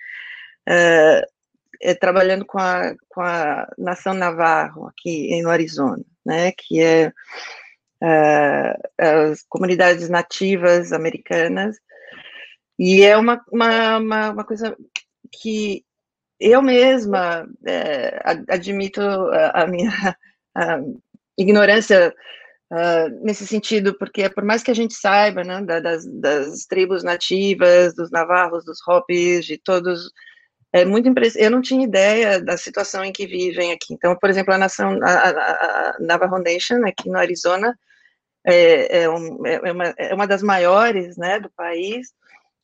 [0.67, 7.12] é, trabalhando com a, com a nação Navarro aqui no Arizona, né, que é
[8.95, 11.78] as comunidades nativas americanas
[12.78, 14.78] e é uma, uma, uma, uma coisa
[15.31, 15.83] que
[16.39, 19.91] eu mesma é, admito a, minha
[20.55, 20.79] a
[21.38, 22.13] ignorância
[22.71, 27.93] uh, nesse sentido, porque por mais que a gente saiba né, das, das tribos nativas,
[27.95, 30.11] dos navarros, dos hopis, de todos,
[30.73, 31.45] é muito impressionante.
[31.45, 33.93] Eu não tinha ideia da situação em que vivem aqui.
[33.93, 37.77] Então, por exemplo, a nação, a, a, a Navajo Nation, aqui no Arizona,
[38.45, 42.09] é, é, um, é, uma, é uma das maiores né, do país,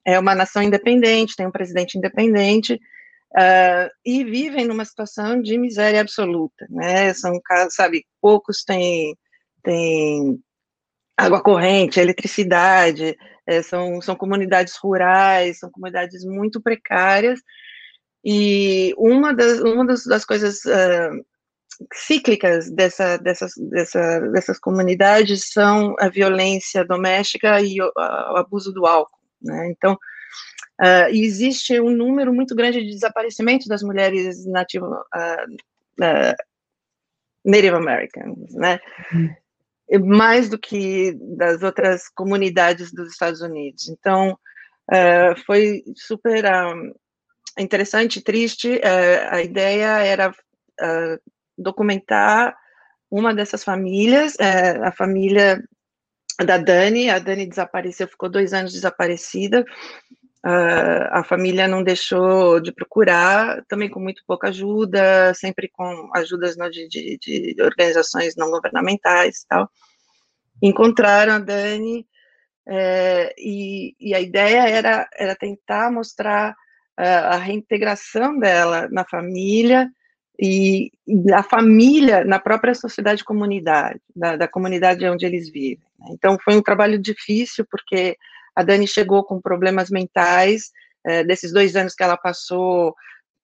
[0.05, 6.01] é uma nação independente, tem um presidente independente, uh, e vivem numa situação de miséria
[6.01, 7.13] absoluta, né?
[7.13, 9.15] São casos, sabe, poucos têm,
[9.63, 10.39] têm
[11.17, 17.39] água corrente, eletricidade, é, são, são comunidades rurais, são comunidades muito precárias,
[18.23, 21.25] e uma das, uma das, das coisas uh,
[21.93, 28.85] cíclicas dessa, dessas, dessa, dessas comunidades são a violência doméstica e o, o abuso do
[28.85, 29.20] álcool.
[29.41, 29.69] Né?
[29.71, 29.93] Então,
[30.81, 36.35] uh, existe um número muito grande de desaparecimentos das mulheres nativas, uh, uh,
[37.43, 38.79] Native Americans, né?
[39.13, 39.35] Uhum.
[40.05, 43.89] Mais do que das outras comunidades dos Estados Unidos.
[43.89, 44.37] Então,
[45.45, 46.45] foi super
[47.59, 48.79] interessante, triste.
[49.29, 50.33] a ideia era
[51.57, 52.55] documentar
[53.09, 55.61] uma dessas famílias, a família
[56.43, 57.09] da Dani.
[57.09, 59.65] A Dani desapareceu, ficou dois anos desaparecida.
[60.43, 66.57] Uh, a família não deixou de procurar, também com muito pouca ajuda, sempre com ajudas
[66.57, 69.69] no, de, de, de, organizações não governamentais e tal.
[70.61, 72.07] Encontraram a Dani
[72.67, 76.51] é, e, e, a ideia era, era tentar mostrar
[76.99, 79.91] uh, a reintegração dela na família
[80.41, 85.85] e, e a família na própria sociedade comunidade, da, da comunidade onde eles vivem.
[85.99, 86.07] Né.
[86.13, 88.17] Então foi um trabalho difícil porque
[88.55, 90.71] a Dani chegou com problemas mentais,
[91.05, 92.95] é, desses dois anos que ela passou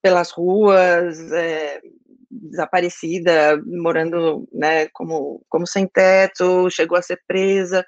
[0.01, 1.81] pelas ruas, é,
[2.29, 7.85] desaparecida, morando né, como, como sem teto, chegou a ser presa,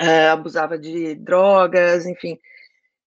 [0.00, 2.38] é, abusava de drogas, enfim.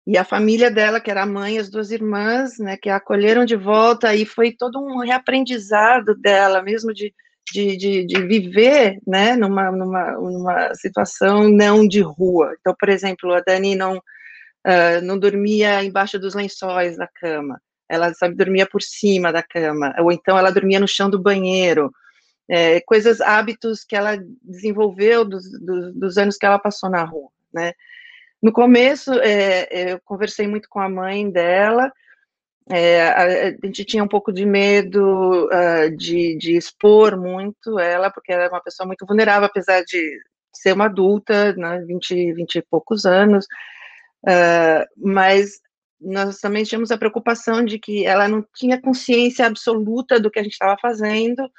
[0.09, 3.45] E a família dela, que era a mãe, as duas irmãs, né, que a acolheram
[3.45, 7.15] de volta, e foi todo um reaprendizado dela, mesmo de
[7.53, 12.55] de, de, de, viver né, numa, numa, numa situação não de rua.
[12.61, 18.13] Então, por exemplo, a Dani não, uh, não dormia embaixo dos lençóis da cama, ela
[18.13, 21.91] sabe, dormia por cima da cama, ou então ela dormia no chão do banheiro.
[22.51, 27.29] É, coisas, hábitos que ela desenvolveu dos, dos, dos, anos que ela passou na rua,
[27.53, 27.75] né?
[28.43, 31.93] No começo, é, eu conversei muito com a mãe dela,
[32.71, 38.31] é, a, gente tinha um pouco de medo uh, de, de, expor muito ela, porque
[38.31, 40.21] ela é uma pessoa muito vulnerável, apesar de
[40.55, 43.47] ser uma adulta, né, 20, 20 e poucos anos,
[44.27, 45.61] uh, mas
[45.99, 50.43] nós também tínhamos a preocupação de que ela não tinha consciência absoluta do que a
[50.43, 51.51] gente estava fazendo,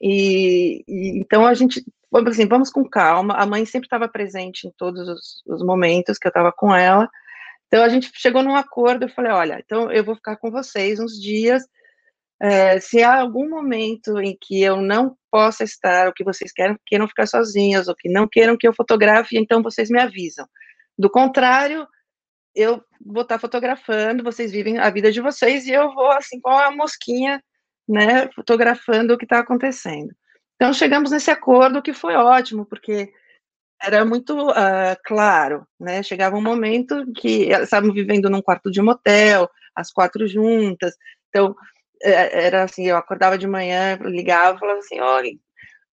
[0.00, 1.84] e, e, então a gente,
[2.28, 6.26] assim, vamos com calma, a mãe sempre estava presente em todos os, os momentos que
[6.26, 7.08] eu estava com ela,
[7.66, 11.00] então a gente chegou num acordo, eu falei, olha, então eu vou ficar com vocês
[11.00, 11.62] uns dias,
[12.42, 16.76] é, se há algum momento em que eu não possa estar, ou que vocês queiram,
[16.84, 20.44] queiram ficar sozinhas, ou que não queiram que eu fotografe, então vocês me avisam.
[20.98, 21.86] Do contrário,
[22.54, 26.50] eu vou estar fotografando, vocês vivem a vida de vocês, e eu vou, assim, com
[26.50, 27.40] a mosquinha,
[27.88, 30.12] né, fotografando o que está acontecendo.
[30.62, 33.12] Então, chegamos nesse acordo que foi ótimo, porque
[33.82, 36.04] era muito uh, claro, né?
[36.04, 40.94] Chegava um momento que elas estavam vivendo num quarto de motel, as quatro juntas.
[41.28, 41.52] Então,
[42.00, 45.32] é, era assim, eu acordava de manhã, ligava, falava assim, olha,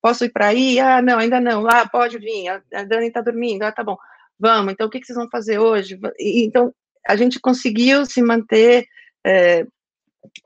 [0.03, 0.79] posso ir para aí?
[0.79, 1.67] Ah, não, ainda não.
[1.67, 2.49] Ah, pode vir.
[2.49, 3.63] A, Dani está dormindo.
[3.63, 3.97] Ah, tá bom.
[4.39, 4.71] Vamos.
[4.71, 5.99] Então, o que, que vocês vão fazer hoje?
[6.19, 6.71] Então,
[7.07, 8.85] a gente conseguiu se manter
[9.25, 9.65] é,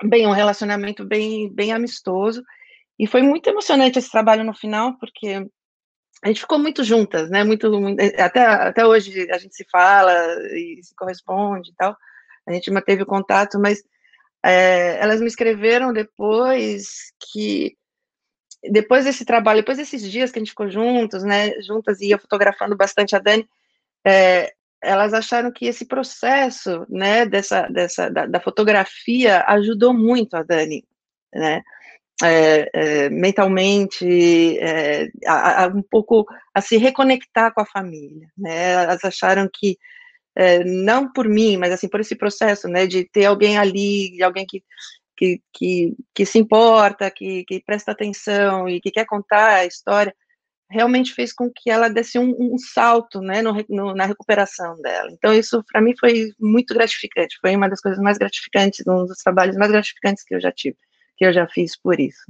[0.01, 2.41] bem, um relacionamento bem, bem amistoso.
[2.99, 5.47] E foi muito emocionante esse trabalho no final, porque
[6.23, 7.43] a gente ficou muito juntas, né?
[7.43, 10.13] Muito, muito, até, até hoje a gente se fala
[10.53, 11.95] e se corresponde e tal.
[12.47, 13.83] A gente manteve o contato, mas
[14.43, 17.75] é, elas me escreveram depois que
[18.69, 21.61] depois desse trabalho, depois desses dias que a gente ficou juntos, né?
[21.61, 23.47] Juntas e eu fotografando bastante a Dani,
[24.05, 27.25] é, elas acharam que esse processo, né?
[27.25, 30.85] Dessa, dessa da, da fotografia ajudou muito a Dani,
[31.33, 31.61] né?
[32.21, 38.73] É, é, mentalmente, é, a, a, um pouco a se reconectar com a família, né?
[38.73, 39.77] Elas acharam que
[40.35, 44.23] é, não por mim, mas assim por esse processo, né, de ter alguém ali, de
[44.23, 44.63] alguém que
[45.15, 50.13] que, que, que se importa, que, que presta atenção e que quer contar a história,
[50.69, 55.09] realmente fez com que ela desse um, um salto, né, no, no, na recuperação dela.
[55.11, 59.19] Então isso para mim foi muito gratificante, foi uma das coisas mais gratificantes, um dos
[59.19, 60.77] trabalhos mais gratificantes que eu já tive
[61.17, 62.23] que eu já fiz por isso.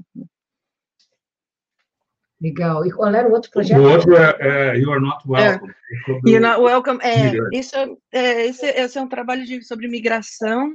[2.43, 2.85] Legal.
[2.85, 3.79] E qual era o outro projeto?
[3.79, 5.71] O outro é, é You Are Not Welcome.
[5.71, 6.29] É.
[6.29, 6.99] You're Not Welcome.
[7.01, 7.73] É, isso,
[8.11, 10.73] é, esse, esse, é um trabalho de, sobre migração.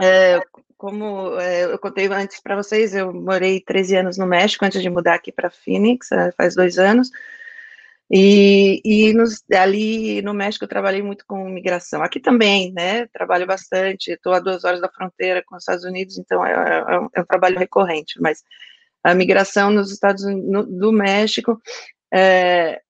[0.00, 0.40] É,
[0.78, 4.88] como é, eu contei antes para vocês, eu morei 13 anos no México antes de
[4.88, 7.10] mudar aqui para Phoenix, é, faz dois anos.
[8.10, 12.02] E, e nos, ali no México eu trabalhei muito com migração.
[12.02, 13.06] Aqui também, né?
[13.08, 14.12] Trabalho bastante.
[14.12, 17.26] Estou a duas horas da fronteira com os Estados Unidos, então é, é, é um
[17.26, 18.20] trabalho recorrente.
[18.20, 18.42] Mas
[19.02, 21.60] a migração nos Estados Unidos, do México,
[22.12, 22.80] é,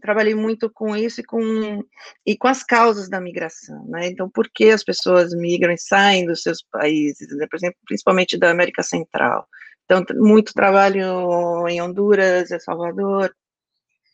[0.00, 1.82] trabalhei muito com isso e com,
[2.24, 4.06] e com as causas da migração, né?
[4.06, 7.46] Então, por que as pessoas migram e saem dos seus países, né?
[7.50, 9.48] por exemplo, principalmente da América Central?
[9.84, 13.34] Então, muito trabalho em Honduras, El Salvador,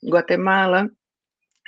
[0.05, 0.91] Guatemala,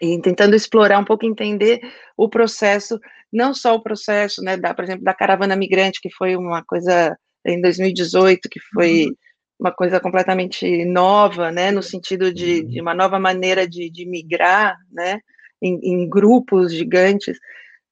[0.00, 1.80] e tentando explorar um pouco, entender
[2.16, 3.00] o processo,
[3.32, 7.16] não só o processo, né, da, por exemplo, da caravana migrante, que foi uma coisa
[7.44, 9.14] em 2018, que foi uhum.
[9.58, 12.68] uma coisa completamente nova, né, no sentido de, uhum.
[12.68, 15.20] de uma nova maneira de, de migrar, né,
[15.60, 17.36] em, em grupos gigantes,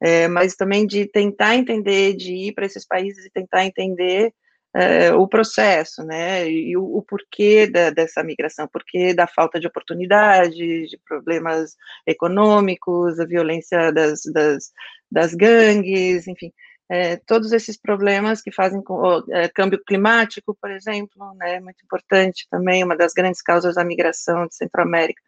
[0.01, 4.33] é, mas também de tentar entender, de ir para esses países e tentar entender
[4.77, 9.67] é, o processo, né, e o, o porquê da, dessa migração, porquê da falta de
[9.67, 11.75] oportunidade, de problemas
[12.07, 14.71] econômicos, a violência das, das,
[15.11, 16.53] das gangues, enfim,
[16.91, 22.47] é, todos esses problemas que fazem com é, câmbio climático, por exemplo, né, muito importante
[22.51, 25.23] também, uma das grandes causas da migração de Centro-América.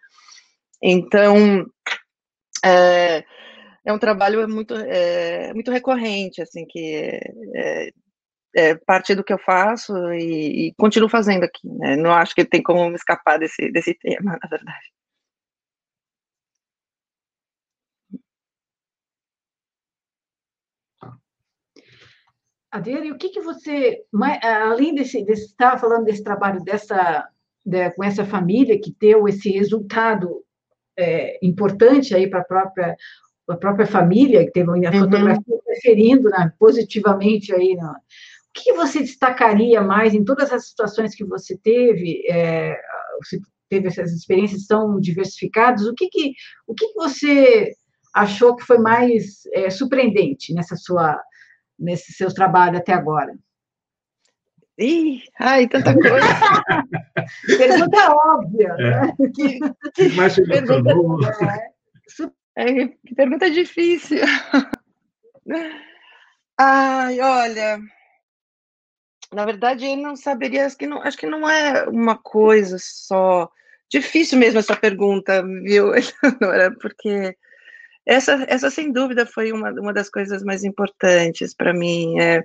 [0.83, 1.67] Então,
[2.63, 3.25] é,
[3.83, 7.19] é um trabalho muito, é, muito recorrente, assim, que
[7.57, 7.91] é,
[8.55, 11.69] é, parte do que eu faço e, e, continuo fazendo aqui.
[11.69, 11.97] Né?
[11.97, 14.93] Não acho que tem como me escapar desse, desse tema, na verdade.
[22.71, 24.05] Adriana, e o que, que você,
[24.43, 27.27] além desse, desse estava falando desse trabalho dessa,
[27.65, 30.45] de, com essa família que deu esse resultado
[30.99, 32.97] é, importante aí para a própria
[33.49, 34.99] a própria família que teve a uhum.
[34.99, 35.61] fotografia uhum.
[35.65, 37.99] interferindo né, positivamente aí na,
[38.63, 42.25] que você destacaria mais em todas as situações que você teve?
[42.31, 42.77] É,
[43.23, 45.87] você teve essas experiências tão diversificadas.
[45.87, 46.33] O que, que,
[46.67, 47.73] o que, que você
[48.15, 51.21] achou que foi mais é, surpreendente nessa sua,
[51.79, 53.33] nesse seu trabalho até agora?
[54.79, 56.27] Ih, ai, tanta coisa.
[57.59, 58.77] pergunta óbvia.
[58.79, 59.01] É.
[59.01, 59.17] Né?
[59.95, 61.33] Que, mais pergunta,
[62.57, 64.19] é, que pergunta difícil.
[66.61, 67.79] Ai, olha,
[69.33, 73.51] na verdade, eu não saberia, acho que não, acho que não é uma coisa só.
[73.91, 75.93] Difícil mesmo essa pergunta, viu,
[76.81, 77.37] Porque
[78.07, 82.45] essa, essa sem dúvida foi uma, uma das coisas mais importantes para mim, é,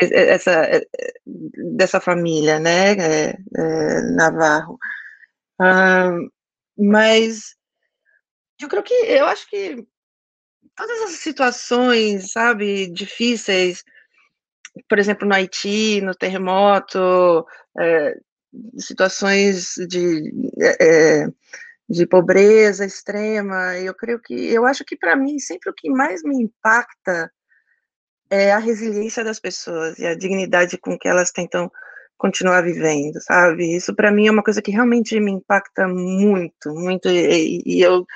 [0.00, 0.86] é, essa, é,
[1.76, 4.78] dessa família, né, é, é, Navarro.
[5.60, 6.16] Ah,
[6.78, 7.56] mas
[8.60, 9.86] eu creio que, eu acho que
[10.76, 13.84] todas as situações, sabe, difíceis,
[14.88, 17.46] por exemplo, no Haiti, no terremoto,
[17.78, 18.16] é,
[18.78, 20.32] situações de,
[20.80, 21.26] é,
[21.88, 23.76] de pobreza extrema.
[23.78, 27.30] Eu creio que, eu acho que para mim sempre o que mais me impacta
[28.30, 31.70] é a resiliência das pessoas e a dignidade com que elas tentam
[32.16, 33.76] continuar vivendo, sabe?
[33.76, 38.06] Isso para mim é uma coisa que realmente me impacta muito, muito e, e eu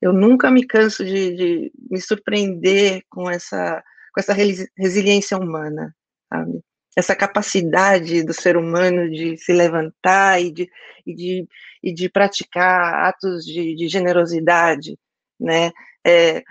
[0.00, 3.82] eu nunca me canso de, de me surpreender com essa
[4.14, 4.32] com essa
[4.78, 5.94] resiliência humana,
[6.28, 6.60] sabe?
[6.96, 10.70] Essa capacidade do ser humano de se levantar e de,
[11.06, 11.48] e de,
[11.82, 14.98] e de praticar atos de, de generosidade,
[15.38, 15.72] né?
[16.06, 16.42] É,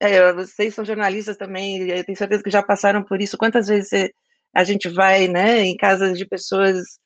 [0.00, 3.38] é, vocês são jornalistas também, eu tenho certeza que já passaram por isso.
[3.38, 4.10] Quantas vezes
[4.54, 6.98] a gente vai, né, em casas de pessoas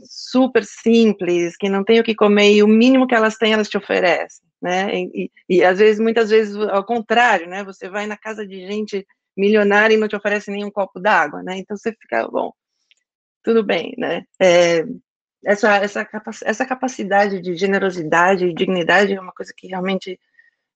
[0.00, 3.68] super simples, que não têm o que comer e o mínimo que elas têm elas
[3.68, 4.94] te oferecem, né?
[4.94, 7.64] E, e, e às vezes, muitas vezes, ao contrário, né?
[7.64, 11.58] Você vai na casa de gente milionária e não te oferece nenhum copo d'água, né?
[11.58, 12.52] Então você fica, bom,
[13.42, 14.24] tudo bem, né?
[14.40, 14.84] É,
[15.44, 16.08] essa, essa,
[16.44, 20.18] essa capacidade de generosidade e dignidade é uma coisa que realmente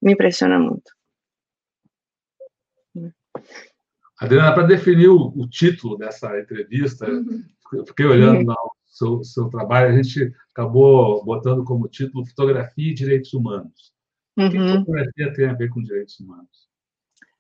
[0.00, 0.92] me impressiona muito.
[4.20, 7.42] Adriana, para definir o, o, título dessa entrevista, uhum.
[7.72, 12.94] eu fiquei olhando o seu, seu trabalho, a gente acabou botando como título Fotografia e
[12.94, 13.92] Direitos Humanos.
[14.36, 14.46] Uhum.
[14.46, 14.78] O que uhum.
[14.80, 16.69] fotografia tem a ver com direitos humanos?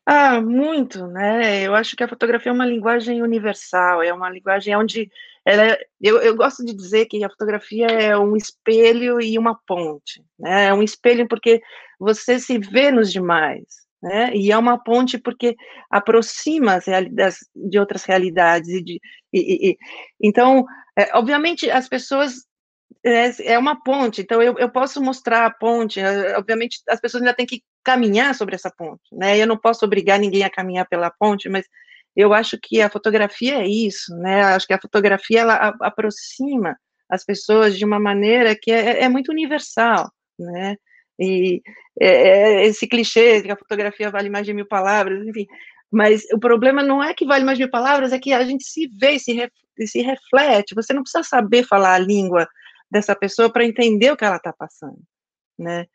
[0.06, 1.62] Ah, muito, né?
[1.62, 5.08] Eu acho que a fotografia é uma linguagem universal, é uma linguagem onde
[5.44, 9.58] ela é, eu, eu gosto de dizer que a fotografia é um espelho e uma
[9.66, 10.66] ponte, né?
[10.66, 11.60] É um espelho porque
[11.98, 13.64] você se vê nos demais,
[14.02, 14.34] né?
[14.34, 15.54] E é uma ponte porque
[15.90, 19.00] aproxima as realidades de outras realidades e de
[19.32, 19.78] e, e,
[20.20, 20.64] então,
[20.98, 22.44] é, obviamente, as pessoas
[23.04, 27.22] é, é uma ponte, então eu, eu posso mostrar a ponte, é, obviamente as pessoas
[27.22, 29.38] ainda têm que caminhar sobre essa ponte, né?
[29.38, 31.66] Eu não posso obrigar ninguém a caminhar pela ponte, mas
[32.14, 34.42] eu acho que a fotografia é isso, né?
[34.42, 36.76] Acho que a fotografia ela a, aproxima
[37.08, 40.76] as pessoas de uma maneira que é, é muito universal, né?
[41.18, 41.62] E
[42.00, 45.46] é, é esse clichê de que a fotografia vale mais de mil palavras, enfim.
[45.90, 48.88] Mas o problema não é que vale mais mil palavras, é que a gente se
[48.98, 49.50] vê, se, ref,
[49.86, 50.74] se reflete.
[50.74, 52.46] Você não precisa saber falar a língua
[52.90, 55.00] dessa pessoa para entender o que ela está passando,
[55.58, 55.86] né?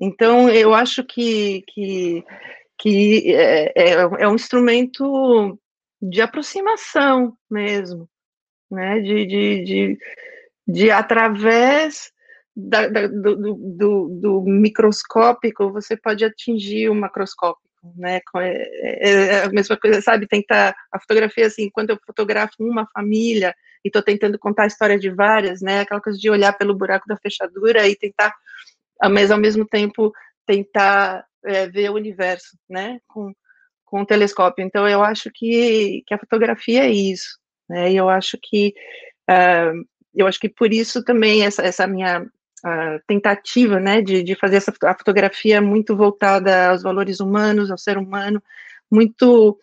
[0.00, 2.24] Então, eu acho que, que,
[2.78, 5.58] que é, é, é, um instrumento
[6.00, 8.08] de aproximação mesmo,
[8.70, 9.00] né?
[9.00, 9.98] De, de, de,
[10.66, 12.12] de através
[12.56, 17.62] da, da, do, do, do, microscópico, você pode atingir o macroscópico,
[17.96, 18.20] né?
[18.36, 20.26] É, é, é a mesma coisa, sabe?
[20.26, 23.54] Tentar a fotografia assim, quando eu fotografo uma família
[23.84, 25.80] e estou tentando contar a história de várias, né?
[25.80, 28.34] Aquela coisa de olhar pelo buraco da fechadura e tentar
[29.10, 30.12] mas ao mesmo tempo
[30.46, 33.32] tentar é, ver o universo, né, com,
[33.84, 34.64] com o telescópio.
[34.64, 37.92] Então eu acho que, que a fotografia é isso, Né?
[37.92, 38.74] E eu acho que
[39.30, 44.34] uh, eu acho que por isso também essa, essa minha uh, tentativa, né, de, de
[44.34, 48.42] fazer essa a fotografia muito voltada aos valores humanos, ao ser humano,
[48.90, 49.58] muito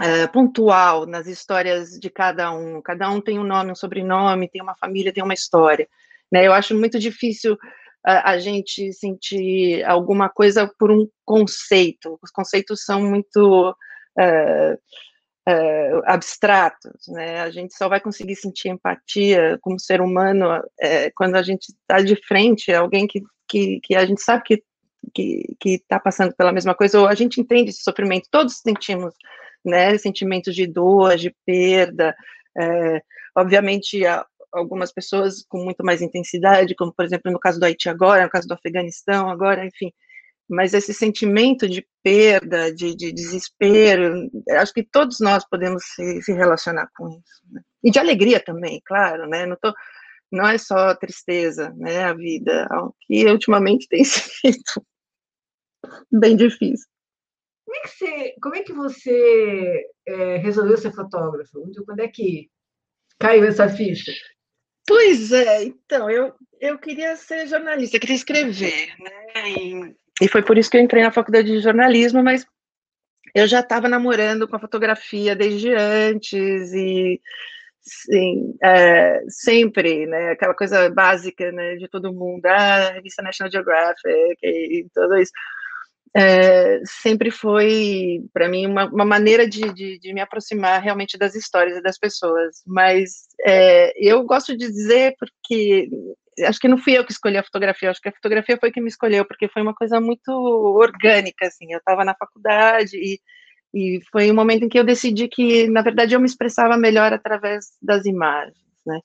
[0.00, 2.80] uh, pontual nas histórias de cada um.
[2.82, 5.88] Cada um tem um nome, um sobrenome, tem uma família, tem uma história.
[6.30, 6.46] Né?
[6.46, 7.56] Eu acho muito difícil
[8.04, 12.18] a, gente sentir alguma coisa por um conceito.
[12.22, 14.78] Os conceitos são muito uh,
[16.06, 17.40] abstratos, né?
[17.40, 20.62] A gente só vai conseguir sentir empatia como ser humano
[21.16, 24.62] quando a gente está de frente a alguém que, que, que a gente sabe que
[25.14, 29.14] que está passando pela mesma coisa, ou a gente entende esse sofrimento, todos sentimos,
[29.64, 32.14] né, sentimentos de dor, de perda,
[32.56, 33.02] é,
[33.36, 34.02] obviamente
[34.52, 38.30] algumas pessoas com muito mais intensidade, como por exemplo no caso do Haiti agora, no
[38.30, 39.92] caso do Afeganistão agora, enfim,
[40.48, 46.32] mas esse sentimento de perda, de, de desespero, acho que todos nós podemos se, se
[46.32, 47.42] relacionar com isso.
[47.52, 47.60] Né?
[47.84, 49.44] E de alegria também, claro, né?
[49.44, 49.74] Não, tô,
[50.32, 52.04] não é só tristeza, né?
[52.04, 52.66] A vida,
[53.02, 54.62] que ultimamente tem sido
[56.10, 56.86] bem difícil.
[57.68, 61.70] Como é que você, como é que você é, resolveu ser fotógrafo?
[61.84, 62.48] Quando é que
[63.18, 64.10] caiu essa ficha?
[64.86, 69.94] Pois é, então, eu, eu queria ser jornalista, queria escrever, né?
[70.22, 72.46] E, foi por isso que eu entrei na faculdade de jornalismo, mas
[73.34, 77.20] eu já estava namorando com a fotografia desde antes e
[77.82, 84.38] sim, é, sempre, né, aquela coisa básica, né, de todo mundo, ah, revista National Geographic
[84.42, 85.32] e tudo isso
[86.16, 91.34] é, sempre foi, para mim, uma, uma maneira de, de, de, me aproximar realmente das
[91.34, 92.62] histórias e das pessoas.
[92.66, 95.88] Mas é, eu gosto de dizer porque
[96.46, 98.80] acho que não fui eu que escolhi a fotografia, acho que a fotografia foi que
[98.80, 101.72] me escolheu, porque foi uma coisa muito orgânica, assim.
[101.72, 103.20] Eu estava na faculdade e,
[103.74, 107.12] e foi um momento em que eu decidi que, na verdade, eu me expressava melhor
[107.12, 108.56] através das imagens,
[108.86, 109.00] né?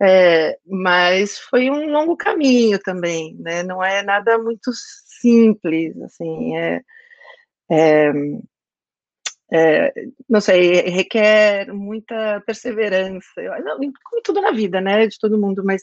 [0.00, 3.62] É, mas foi um longo caminho também, né?
[3.62, 4.70] Não é nada muito
[5.20, 6.80] simples, assim, é,
[7.70, 8.12] é,
[9.52, 9.92] é,
[10.28, 13.28] não sei, requer muita perseverança,
[13.64, 15.82] não, como tudo na vida, né, de todo mundo, mas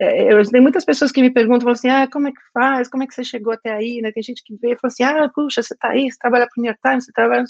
[0.00, 3.02] é, eu tenho muitas pessoas que me perguntam, assim, ah, como é que faz, como
[3.02, 5.30] é que você chegou até aí, né, tem gente que vê e fala assim, ah,
[5.34, 7.44] puxa, você tá aí, você trabalha para o New York Times, você trabalha,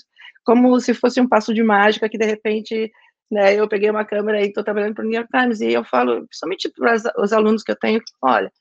[0.45, 2.91] como se fosse um passo de mágica que, de repente,
[3.30, 5.84] né, eu peguei uma câmera e estou trabalhando para o New York Times, e eu
[5.84, 8.53] falo, principalmente para os alunos que eu tenho, olha,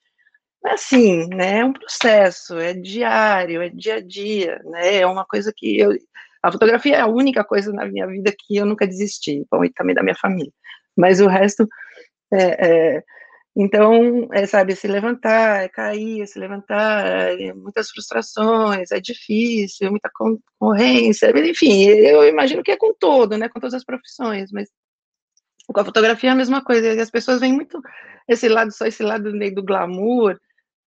[0.67, 1.59] é assim, né?
[1.59, 4.97] É um processo, é diário, é dia a dia, né?
[4.97, 5.91] É uma coisa que eu.
[6.43, 9.71] A fotografia é a única coisa na minha vida que eu nunca desisti, bom, e
[9.71, 10.51] também da minha família.
[10.95, 11.67] Mas o resto.
[12.31, 13.03] É, é,
[13.57, 17.05] então, é, sabe, se levantar, é cair, é se levantar,
[17.39, 23.47] é muitas frustrações, é difícil, muita concorrência, enfim, eu imagino que é com todo, né,
[23.47, 24.67] com todas as profissões, mas
[25.67, 27.81] com a fotografia é a mesma coisa, e as pessoas veem muito
[28.27, 30.37] esse lado, só esse lado meio do glamour,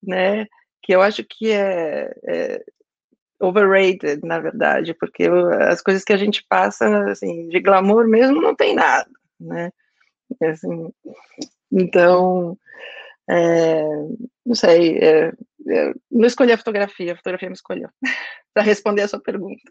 [0.02, 0.46] né?
[0.82, 2.64] Que eu acho que é, é
[3.40, 5.28] overrated, na verdade, porque
[5.68, 9.70] as coisas que a gente passa, assim, de glamour mesmo não tem nada, né?
[10.42, 10.92] Assim,
[11.70, 12.58] então,
[13.28, 13.82] é,
[14.44, 15.32] não sei, é,
[16.10, 17.88] não escolhi a fotografia, a fotografia me escolheu,
[18.54, 19.62] para responder a sua pergunta.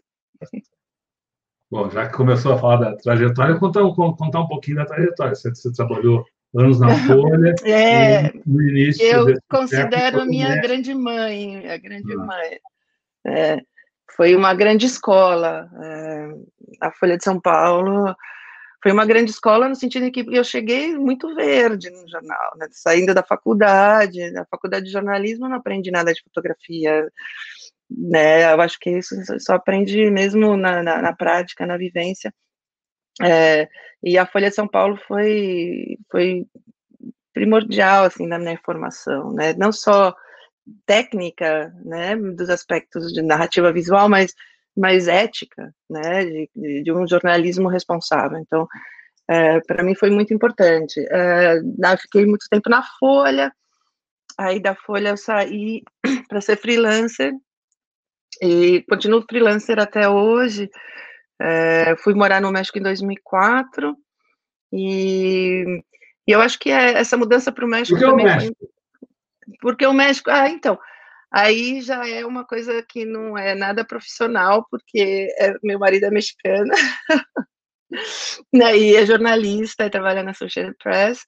[1.70, 5.34] Bom, já que começou a falar da trajetória, contar, contar um pouquinho da trajetória.
[5.34, 6.24] Você, você trabalhou
[6.56, 7.54] anos na Folha.
[7.64, 10.60] É, no início eu considero minha né?
[10.60, 12.16] grande mãe, a grande ah.
[12.16, 12.60] mãe.
[13.26, 13.60] É,
[14.16, 15.68] foi uma grande escola.
[15.82, 16.28] É,
[16.80, 18.14] a Folha de São Paulo
[18.82, 22.68] foi uma grande escola no sentido em que eu cheguei muito verde no jornal, né,
[22.70, 27.10] saindo da faculdade, na faculdade de jornalismo não aprendi nada de fotografia,
[27.90, 32.32] né, eu acho que isso só aprende mesmo na, na, na prática, na vivência,
[33.22, 33.68] é,
[34.02, 36.46] e a Folha de São Paulo foi, foi
[37.32, 40.14] primordial, assim, na minha formação, né, não só
[40.86, 44.34] técnica, né, dos aspectos de narrativa visual, mas,
[44.76, 48.38] mas ética, né, de, de um jornalismo responsável.
[48.38, 48.66] Então,
[49.28, 51.00] é, para mim foi muito importante.
[51.10, 51.60] É,
[52.00, 53.52] fiquei muito tempo na Folha,
[54.36, 55.82] aí da Folha eu saí
[56.28, 57.32] para ser freelancer,
[58.40, 60.70] e continuo freelancer até hoje,
[61.40, 63.96] é, fui morar no México em 2004
[64.72, 65.82] e,
[66.26, 68.56] e eu acho que é, essa mudança para o México também o México?
[68.58, 68.68] Foi,
[69.60, 70.78] porque o México, ah, então,
[71.30, 76.10] aí já é uma coisa que não é nada profissional, porque é, meu marido é
[76.10, 76.72] mexicano,
[78.52, 81.24] né, e é jornalista e trabalha na Associated Press,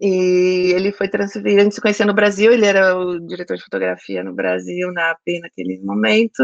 [0.00, 3.62] e ele foi transferido, a gente se conhecia no Brasil, ele era o diretor de
[3.62, 6.42] fotografia no Brasil, na AP naquele momento,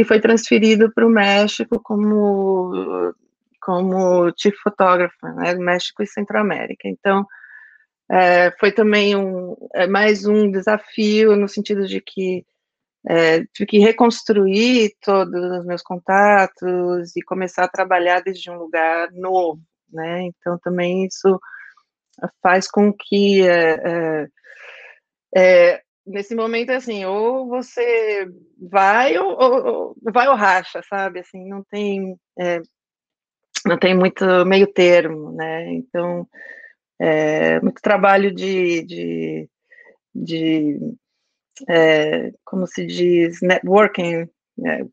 [0.00, 3.12] e foi transferido para o México como
[3.60, 6.88] como chief photographer, né, México e Centro-América.
[6.88, 7.26] Então,
[8.10, 12.46] é, foi também um, é, mais um desafio no sentido de que
[13.06, 19.12] é, tive que reconstruir todos os meus contatos e começar a trabalhar desde um lugar
[19.12, 19.60] novo,
[19.92, 20.22] né?
[20.22, 21.38] Então também isso
[22.42, 24.26] faz com que é, é,
[25.36, 28.26] é nesse momento assim, ou você
[28.58, 31.20] vai ou, ou, vai ou racha, sabe?
[31.20, 32.60] Assim, não tem é,
[33.66, 35.72] não tem muito meio termo, né?
[35.72, 36.26] Então
[37.00, 39.48] é, muito trabalho de, de,
[40.14, 40.78] de
[41.68, 44.28] é, como se diz, networking.
[44.56, 44.86] Né?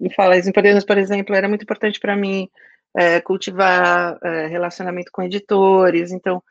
[0.00, 0.52] Me fala isso,
[0.86, 2.48] por exemplo, era muito importante para mim
[2.96, 6.42] é, cultivar é, relacionamento com editores, então,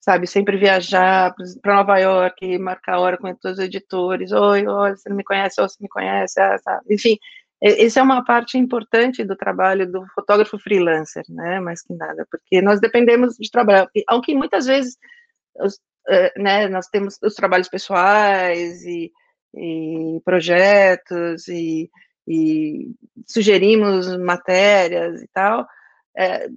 [0.00, 5.08] sabe, sempre viajar para Nova York, marcar hora com todos os editores, oi, oi, você
[5.08, 6.58] não me conhece, ou você me conhece, ah,
[6.90, 7.18] enfim,
[7.62, 12.62] essa é uma parte importante do trabalho do fotógrafo freelancer, né, mais que nada, porque
[12.62, 14.96] nós dependemos de trabalhar, aunque muitas vezes
[15.58, 19.12] os, uh, né, nós temos os trabalhos pessoais e,
[19.54, 21.90] e projetos e,
[22.26, 22.94] e,
[23.26, 25.66] sugerimos matérias e tal,
[26.16, 26.48] é,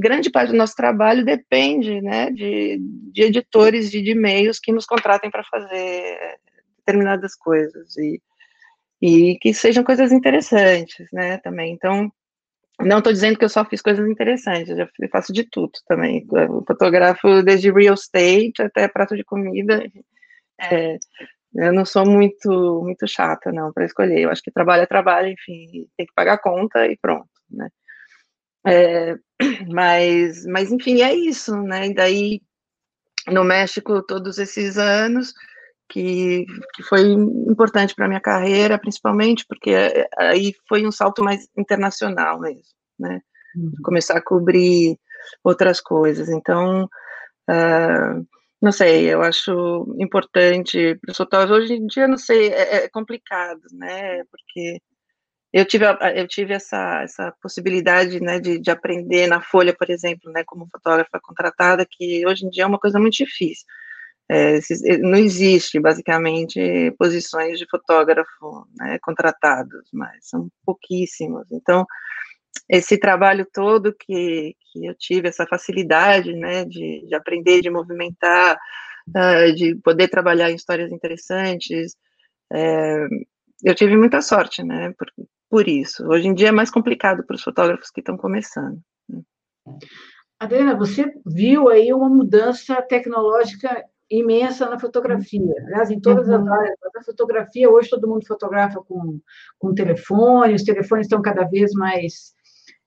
[0.00, 2.78] grande parte do nosso trabalho depende, né, de,
[3.12, 6.38] de editores de, de e-mails que nos contratem para fazer
[6.78, 8.20] determinadas coisas e
[9.02, 11.72] e que sejam coisas interessantes, né, também.
[11.72, 12.08] Então,
[12.80, 16.24] não estou dizendo que eu só fiz coisas interessantes, eu já faço de tudo também.
[16.32, 19.84] Eu fotografo desde real estate até prato de comida.
[20.60, 20.98] É,
[21.54, 24.20] eu não sou muito muito chata, não, para escolher.
[24.20, 27.68] Eu acho que trabalho é trabalho, enfim, tem que pagar a conta e pronto, né.
[28.66, 29.16] É,
[29.72, 32.40] mas, mas, enfim, é isso, né, e daí,
[33.28, 35.32] no México, todos esses anos,
[35.92, 41.22] que, que foi importante para a minha carreira, principalmente porque eh, aí foi um salto
[41.22, 42.62] mais internacional mesmo,
[42.98, 43.20] né?
[43.54, 43.72] Uhum.
[43.84, 44.98] Começar a cobrir
[45.44, 46.30] outras coisas.
[46.30, 46.84] Então,
[47.50, 48.26] uh,
[48.60, 51.50] não sei, eu acho importante para os.
[51.50, 54.24] Hoje em dia, não sei, é, é, complicado, né?
[54.30, 54.80] Porque
[55.52, 55.84] eu tive,
[56.14, 60.68] eu tive essa, essa possibilidade, né, de, de aprender na Folha, por exemplo, né, como
[60.70, 63.66] fotógrafa contratada, que hoje em dia é uma coisa muito difícil.
[64.30, 71.46] É, eh, não existe, basicamente, posições de fotógrafo né, contratados, mas são pouquíssimos.
[71.52, 71.84] Então,
[72.68, 78.58] esse trabalho todo que, que eu tive, essa facilidade né, de, de aprender, de movimentar,
[79.08, 81.94] uh, de poder trabalhar em histórias interessantes,
[82.52, 83.06] é,
[83.64, 85.08] eu tive muita sorte, né, por,
[85.52, 86.08] por isso.
[86.08, 88.80] Hoje em dia é mais complicado para os fotógrafos que estão começando.
[89.06, 89.20] Né.
[90.40, 95.54] Adriana, você viu aí uma mudança tecnológica imensa na fotografia.
[95.66, 96.36] Aliás, em todas uhum.
[96.36, 99.20] as áreas da fotografia, hoje todo mundo fotografa com,
[99.58, 102.32] com telefone, os telefones estão cada vez mais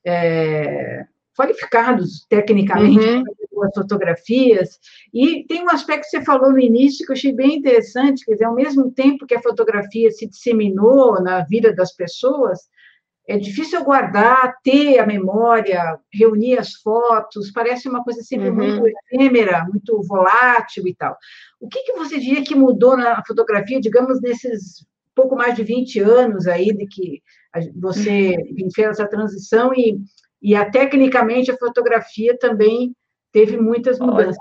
[0.04, 1.06] é,
[1.36, 3.24] qualificados tecnicamente uhum.
[3.24, 4.80] para as fotografias.
[5.14, 8.34] E tem um aspecto que você falou no início que eu achei bem interessante, quer
[8.34, 12.60] dizer, ao mesmo tempo que a fotografia se disseminou na vida das pessoas,
[13.28, 18.56] é difícil guardar, ter a memória, reunir as fotos, parece uma coisa sempre uhum.
[18.56, 21.18] muito efêmera, muito volátil e tal.
[21.60, 26.00] O que, que você diria que mudou na fotografia, digamos, nesses pouco mais de 20
[26.02, 27.24] anos aí de que
[27.74, 28.70] você uhum.
[28.76, 29.98] fez essa transição e,
[30.42, 32.96] e a, tecnicamente a fotografia também
[33.32, 34.38] teve muitas mudanças.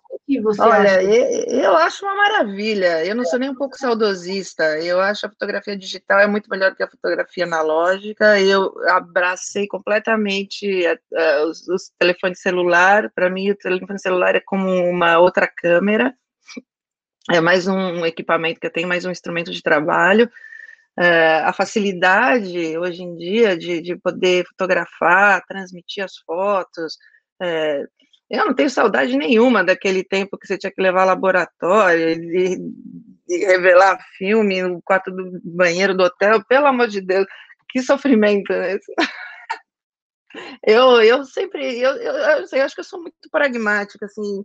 [0.59, 1.51] Olha, olha, acha?
[1.51, 3.05] Eu acho uma maravilha.
[3.05, 4.62] Eu não sou nem um pouco saudosista.
[4.78, 8.40] Eu acho a fotografia digital é muito melhor que a fotografia analógica.
[8.40, 13.11] Eu abracei completamente uh, os, os telefones celular.
[13.14, 16.14] Para mim, o telefone celular é como uma outra câmera.
[17.30, 20.30] É mais um equipamento que eu tenho, mais um instrumento de trabalho.
[20.99, 26.95] Uh, a facilidade hoje em dia de, de poder fotografar, transmitir as fotos,
[27.42, 27.88] uh,
[28.30, 32.59] eu não tenho saudade nenhuma daquele tempo que você tinha que levar laboratório e,
[33.28, 36.45] e revelar filme no quarto do banheiro do hotel.
[36.49, 37.26] Pelo amor de Deus,
[37.68, 38.78] que sofrimento né?
[40.66, 44.45] Eu, eu sempre, eu, eu, eu, eu, acho que eu sou muito pragmática, assim,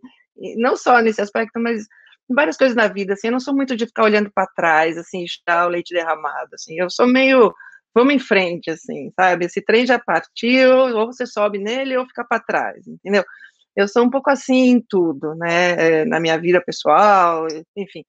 [0.57, 1.87] não só nesse aspecto, mas
[2.29, 5.23] várias coisas na vida, assim, eu não sou muito de ficar olhando para trás, assim,
[5.23, 7.53] estar o leite derramado, assim, eu sou meio,
[7.93, 12.23] vamos em frente, assim, sabe, esse trem já partiu, ou você sobe nele ou fica
[12.23, 13.23] para trás, entendeu?
[13.75, 18.03] eu sou um pouco assim em tudo, né, eh, na minha vida pessoal, enfim,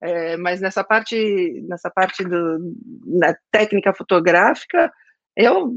[0.00, 4.92] é, mas nessa parte, nessa parte do, na técnica fotográfica,
[5.36, 5.72] eu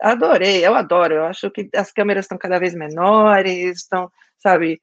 [0.00, 4.80] adorei, eu adoro, eu acho que as câmeras estão cada vez menores, estão, sabe,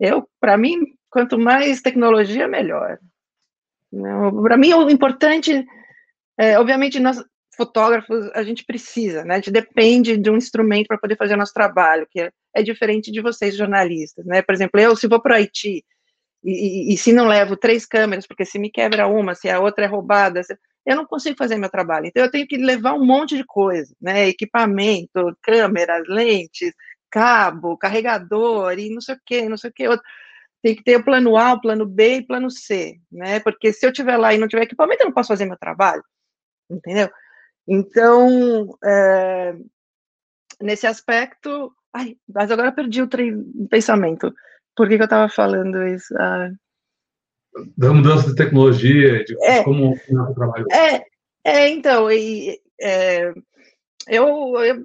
[0.00, 0.78] eu, para mim,
[1.10, 2.98] quanto mais tecnologia, melhor.
[4.42, 5.66] Para mim, o importante,
[6.38, 7.22] é, obviamente, nós,
[7.56, 9.34] fotógrafos a gente precisa, né?
[9.34, 12.62] A gente depende de um instrumento para poder fazer o nosso trabalho, que é, é,
[12.62, 14.40] diferente de vocês jornalistas, né?
[14.40, 15.84] Por exemplo, eu se vou para o Haiti
[16.42, 16.50] e,
[16.90, 19.84] e, e, se não levo três câmeras, porque se me quebra uma, se a outra
[19.84, 20.40] é roubada,
[20.86, 22.06] eu não consigo fazer meu trabalho.
[22.06, 24.28] Então eu tenho que levar um monte de coisa, né?
[24.28, 26.72] Equipamento, câmeras, lentes,
[27.10, 30.04] cabo, carregador e não sei o que, não sei o que outro.
[30.62, 33.40] Tem que ter o plano A, o plano B e o plano C, né?
[33.40, 36.02] Porque se eu tiver lá e não tiver equipamento, eu não posso fazer meu trabalho,
[36.70, 37.08] entendeu?
[37.66, 39.54] Então, é,
[40.60, 43.08] nesse aspecto, ai, mas agora perdi o,
[43.68, 44.34] pensamento.
[44.76, 46.14] Por que, que eu estava falando isso?
[46.18, 46.50] Ah,
[47.76, 50.66] da mudança de tecnologia, de é, como o trabalho.
[50.70, 51.04] É,
[51.44, 53.32] é então, e, é,
[54.08, 54.26] eu,
[54.64, 54.84] eu,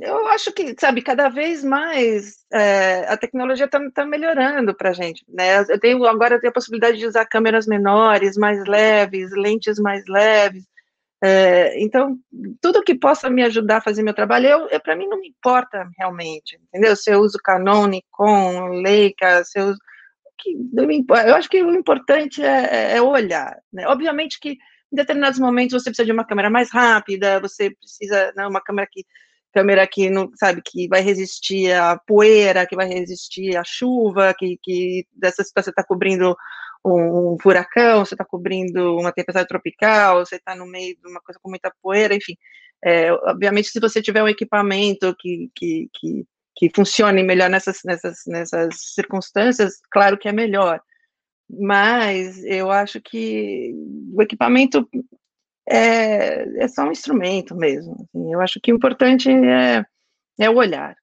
[0.00, 4.92] eu acho que, sabe, cada vez mais é, a tecnologia está tá melhorando para a
[4.92, 5.60] gente, né?
[5.68, 10.04] Eu tenho, agora eu tenho a possibilidade de usar câmeras menores, mais leves, lentes mais
[10.08, 10.64] leves,
[11.22, 12.18] é, então,
[12.60, 15.28] tudo que possa me ajudar a fazer meu trabalho, eu, eu para mim não me
[15.28, 16.94] importa realmente, entendeu?
[16.94, 19.78] Se eu uso Canon, Nikon, Leica, se eu uso
[20.38, 23.58] que eu acho que o importante é, é, é olhar.
[23.72, 23.86] Né?
[23.88, 24.50] Obviamente que
[24.92, 28.60] em determinados momentos você precisa de uma câmera mais rápida, você precisa de né, uma
[28.60, 29.04] câmera que
[29.56, 34.58] câmera que não sabe que vai resistir à poeira, que vai resistir à chuva, que,
[34.62, 36.36] que dessa situação está cobrindo
[36.84, 41.38] um, furacão, você está cobrindo uma tempestade tropical, você está no meio de uma coisa
[41.42, 42.34] com muita poeira, enfim.
[42.84, 46.26] É, obviamente, se você tiver um equipamento que, que, que
[46.58, 50.80] que funcione melhor nessas, nessas, nessas circunstâncias, claro que é melhor.
[51.48, 53.74] Mas eu acho que
[54.14, 54.88] o equipamento
[55.68, 57.94] é, é só um instrumento mesmo.
[57.94, 59.84] Assim, eu acho que o importante é,
[60.38, 60.96] é o olhar.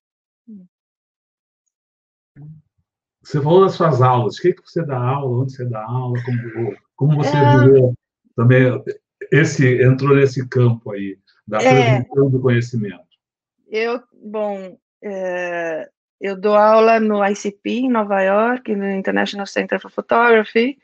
[3.21, 4.37] Você falou das suas aulas.
[4.37, 5.43] O que, que você dá aula?
[5.43, 6.17] Onde você dá aula?
[6.23, 7.57] Como, como você é...
[7.57, 7.93] viveu
[8.35, 8.83] também?
[9.31, 12.01] Esse, entrou nesse campo aí, da é...
[12.01, 13.03] transmissão do conhecimento.
[13.69, 15.89] Eu, bom, é,
[16.21, 20.77] eu dou aula no ICP, em Nova York, no International Center for Photography,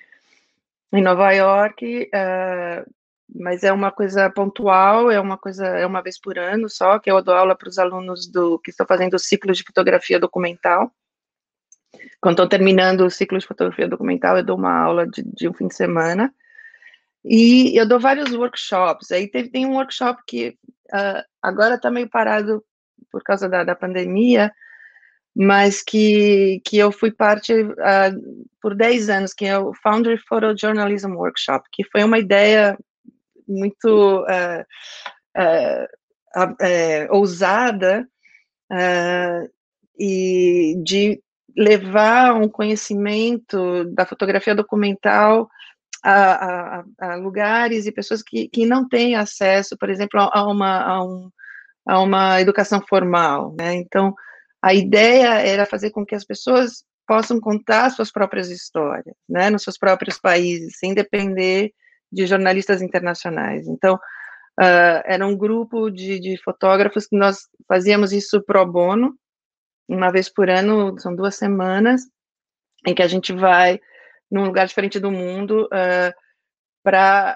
[0.92, 2.86] em Nova York, é,
[3.36, 7.12] mas é uma coisa pontual, é uma coisa, é uma vez por ano só, que
[7.12, 10.92] eu dou aula para os alunos do que estão fazendo o ciclo de fotografia documental.
[12.22, 15.54] Quando estão terminando o ciclo de fotografia documental, eu dou uma aula de, de um
[15.54, 16.34] fim de semana.
[17.24, 19.12] E eu dou vários workshops.
[19.12, 20.58] Aí teve, tem um workshop que
[20.94, 22.64] uh, agora está meio parado
[23.12, 24.52] por causa da, da pandemia,
[25.36, 31.14] mas que, que eu fui parte uh, por 10 anos, que é o Foundry Photojournalism
[31.14, 32.78] Workshop, que foi uma ideia
[33.50, 34.64] muito uh,
[35.38, 38.08] uh, ousada
[40.00, 41.22] e de
[41.58, 45.50] levar um conhecimento da fotografia documental
[46.04, 50.82] a, a, a, lugares e pessoas que, que não têm acesso, por exemplo, a, uma,
[50.82, 51.30] a um,
[51.86, 53.74] a uma educação formal, né?
[53.74, 54.14] Então,
[54.62, 59.64] a ideia era fazer com que as pessoas possam contar suas próprias histórias, né, nos
[59.64, 61.72] seus próprios países, sem depender
[62.12, 63.68] de jornalistas internacionais.
[63.68, 69.16] Então, uh, era um grupo de, de, fotógrafos que nós fazíamos isso pro bono,
[69.88, 72.02] uma vez por ano, são duas semanas,
[72.86, 73.80] em que a gente vai
[74.32, 76.14] num lugar diferente do mundo uh,
[76.84, 77.36] para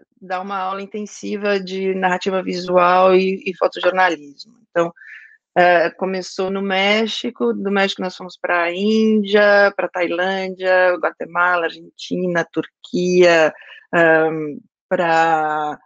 [0.00, 4.54] uh, dar uma aula intensiva de narrativa visual e, e fotojornalismo.
[4.70, 11.64] Então, uh, começou no México, do México nós fomos para a Índia, para Tailândia, Guatemala,
[11.64, 13.52] Argentina, Turquia,
[13.94, 15.78] um, para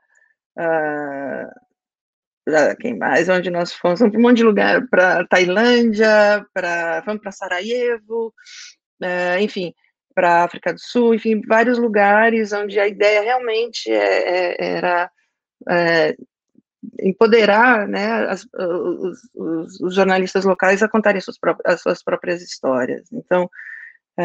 [0.56, 1.50] uh,
[2.80, 7.32] quem mais, onde nós fomos, para um monte de lugar, para Tailândia, para, fomos para
[7.32, 8.32] Sarajevo,
[9.02, 9.74] uh, enfim,
[10.14, 15.10] para África do Sul, enfim, vários lugares onde a ideia realmente é, é, era
[15.68, 16.16] é,
[17.00, 22.42] empoderar né, as, os, os, os, jornalistas locais a contarem suas próprias, as suas próprias
[22.42, 23.06] histórias.
[23.12, 23.48] Então,
[24.18, 24.24] é,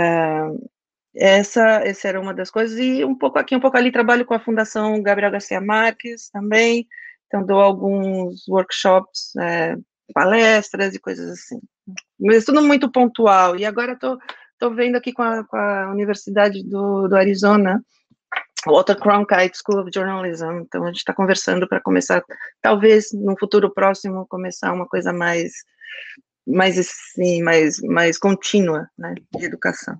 [1.15, 4.33] essa, essa era uma das coisas, e um pouco aqui, um pouco ali, trabalho com
[4.33, 6.87] a Fundação Gabriel Garcia Marques também,
[7.27, 9.75] então dou alguns workshops, é,
[10.13, 11.59] palestras e coisas assim.
[12.19, 14.17] Mas tudo muito pontual, e agora estou
[14.63, 17.83] estou vendo aqui com a, com a Universidade do, do Arizona,
[18.65, 20.61] Walter Cronkite School of Journalism.
[20.61, 22.23] Então, a gente está conversando para começar,
[22.61, 25.51] talvez, no futuro próximo, começar uma coisa mais,
[26.47, 29.97] mais assim, mais, mais contínua, né, de educação.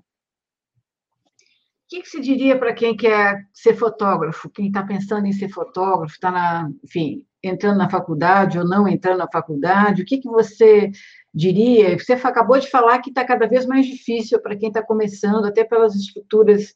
[1.94, 5.48] O que, que se diria para quem quer ser fotógrafo, quem está pensando em ser
[5.48, 10.02] fotógrafo, está na, enfim, entrando na faculdade ou não entrando na faculdade?
[10.02, 10.90] O que, que você
[11.32, 11.96] diria?
[11.96, 15.62] Você acabou de falar que está cada vez mais difícil para quem está começando, até
[15.62, 16.74] pelas estruturas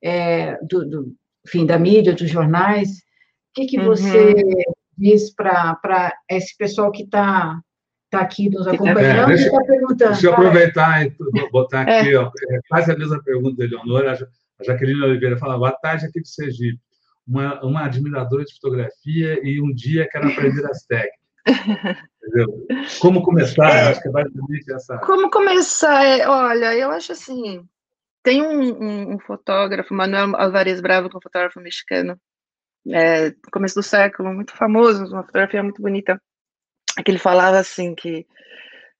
[0.00, 2.90] é, do, do, enfim, da mídia, dos jornais.
[2.90, 4.72] O que, que você uhum.
[4.96, 7.60] diz para esse pessoal que está
[8.08, 10.12] tá aqui nos acompanhando é, deixa, e está perguntando.
[10.12, 11.12] Deixa eu aproveitar e
[11.50, 12.16] botar aqui, é.
[12.16, 14.16] ó, é quase a mesma pergunta da Eleonora.
[14.60, 16.78] A Jaqueline Oliveira fala, boa tarde aqui de Sergipe.
[17.26, 21.20] Uma, uma admiradora de fotografia e um dia quero aprender as técnicas.
[22.22, 22.66] Entendeu?
[23.00, 23.70] Como começar?
[23.70, 24.98] É, acho que é basicamente essa.
[24.98, 26.04] Como começar?
[26.04, 27.66] É, olha, eu acho assim.
[28.22, 32.20] Tem um, um, um fotógrafo, Manuel Alvarez Bravo, que é um fotógrafo mexicano,
[32.88, 36.20] é, começo do século, muito famoso, uma fotografia muito bonita,
[37.02, 38.26] que ele falava assim que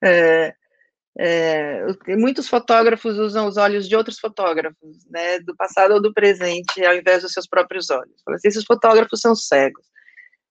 [0.02, 0.54] é,
[1.22, 1.84] é,
[2.16, 6.94] muitos fotógrafos usam os olhos de outros fotógrafos, né, do passado ou do presente, ao
[6.94, 8.22] invés dos seus próprios olhos.
[8.26, 9.84] Assim, esses fotógrafos são cegos.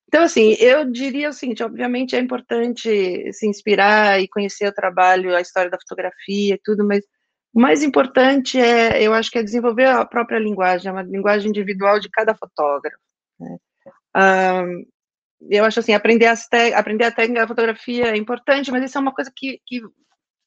[0.08, 5.36] Então, assim, eu diria o seguinte: obviamente é importante se inspirar e conhecer o trabalho,
[5.36, 7.04] a história da fotografia e tudo, mas
[7.52, 12.00] o mais importante é, eu acho que é desenvolver a própria linguagem, uma linguagem individual
[12.00, 13.00] de cada fotógrafo.
[13.40, 13.58] Né?
[14.16, 14.86] Um,
[15.50, 19.02] eu acho assim, aprender, as aprender a técnica da fotografia é importante, mas isso é
[19.02, 19.82] uma coisa que, que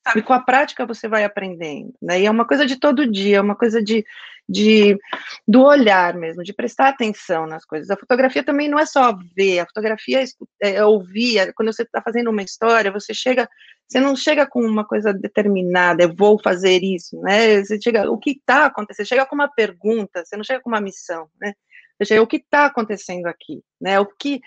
[0.05, 2.21] sabe, com a prática você vai aprendendo, né?
[2.21, 4.05] E é uma coisa de todo dia, é uma coisa de,
[4.49, 4.99] de
[5.47, 7.91] do olhar mesmo, de prestar atenção nas coisas.
[7.91, 10.25] A fotografia também não é só ver, a fotografia
[10.63, 11.39] é, é ouvir.
[11.39, 13.49] É, quando você está fazendo uma história, você chega,
[13.89, 17.63] você não chega com uma coisa determinada, eu vou fazer isso, né?
[17.65, 19.07] Você chega, o que está acontecendo?
[19.07, 21.53] Você chega com uma pergunta, você não chega com uma missão, né?
[21.99, 24.01] Você chega, o que está acontecendo aqui, né?
[24.01, 24.41] O que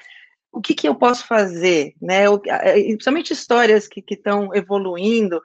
[0.56, 2.30] o que, que eu posso fazer, né?
[2.30, 5.42] O, principalmente histórias que estão evoluindo.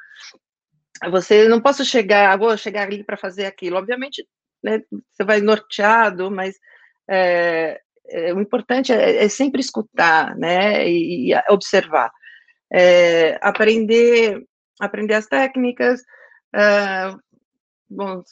[1.11, 3.77] Você não posso chegar, vou chegar ali para fazer aquilo.
[3.77, 4.27] Obviamente,
[4.63, 4.81] né,
[5.11, 6.57] você vai norteado, mas
[7.09, 10.89] é, é, o importante é, é, sempre escutar, né?
[10.89, 12.13] E, e observar,
[12.73, 14.41] é, aprender,
[14.81, 16.01] aprender as técnicas.
[16.55, 17.19] Uh,
[17.89, 18.23] bom,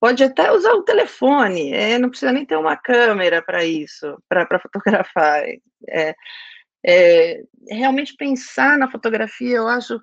[0.00, 4.46] pode até usar o telefone, é, não precisa nem ter uma câmera para isso, para
[4.60, 5.44] fotografar.
[5.88, 6.14] É,
[6.86, 10.00] é, realmente pensar na fotografia, eu acho.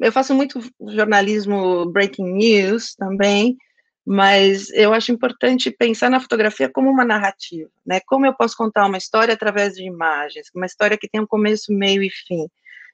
[0.00, 3.56] Eu faço muito jornalismo breaking news também,
[4.06, 8.00] mas eu acho importante pensar na fotografia como uma narrativa, né?
[8.06, 11.72] Como eu posso contar uma história através de imagens, uma história que tem um começo,
[11.72, 12.48] meio e fim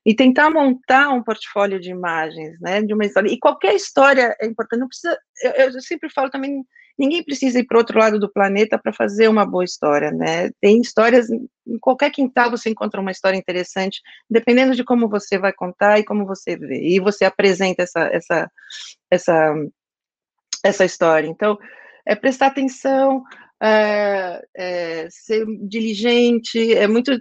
[0.09, 3.31] e tentar montar um portfólio de imagens, né, de uma história.
[3.31, 6.65] E qualquer história é importante, não precisa, eu, eu sempre falo também,
[6.99, 10.81] ninguém precisa ir para outro lado do planeta para fazer uma boa história, né, tem
[10.81, 14.01] histórias, em qualquer quintal você encontra uma história interessante,
[14.31, 18.51] dependendo de como você vai contar e como você vê, e você apresenta essa, essa,
[19.11, 19.55] essa,
[20.65, 21.29] essa história.
[21.29, 21.59] Então,
[22.07, 23.23] é prestar atenção,
[23.63, 27.13] é, é, ser diligente, é muito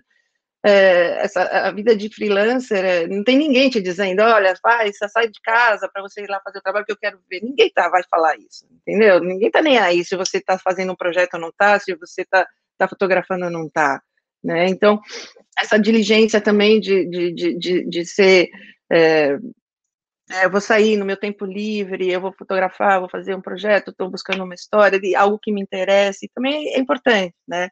[0.65, 5.27] é, essa, a vida de freelancer, é, não tem ninguém te dizendo, olha, vai, sai
[5.27, 7.41] de casa para você ir lá fazer o trabalho que eu quero ver.
[7.41, 9.19] Ninguém tá, vai falar isso, entendeu?
[9.19, 12.21] Ninguém tá nem aí se você está fazendo um projeto ou não tá, se você
[12.21, 12.45] está
[12.77, 14.01] tá fotografando ou não tá.
[14.43, 14.67] Né?
[14.67, 14.99] Então,
[15.57, 18.49] essa diligência também de, de, de, de, de ser.
[18.91, 19.37] É,
[20.29, 23.91] é, eu vou sair no meu tempo livre, eu vou fotografar, vou fazer um projeto,
[23.91, 27.69] estou buscando uma história, de algo que me interesse, também é importante, né?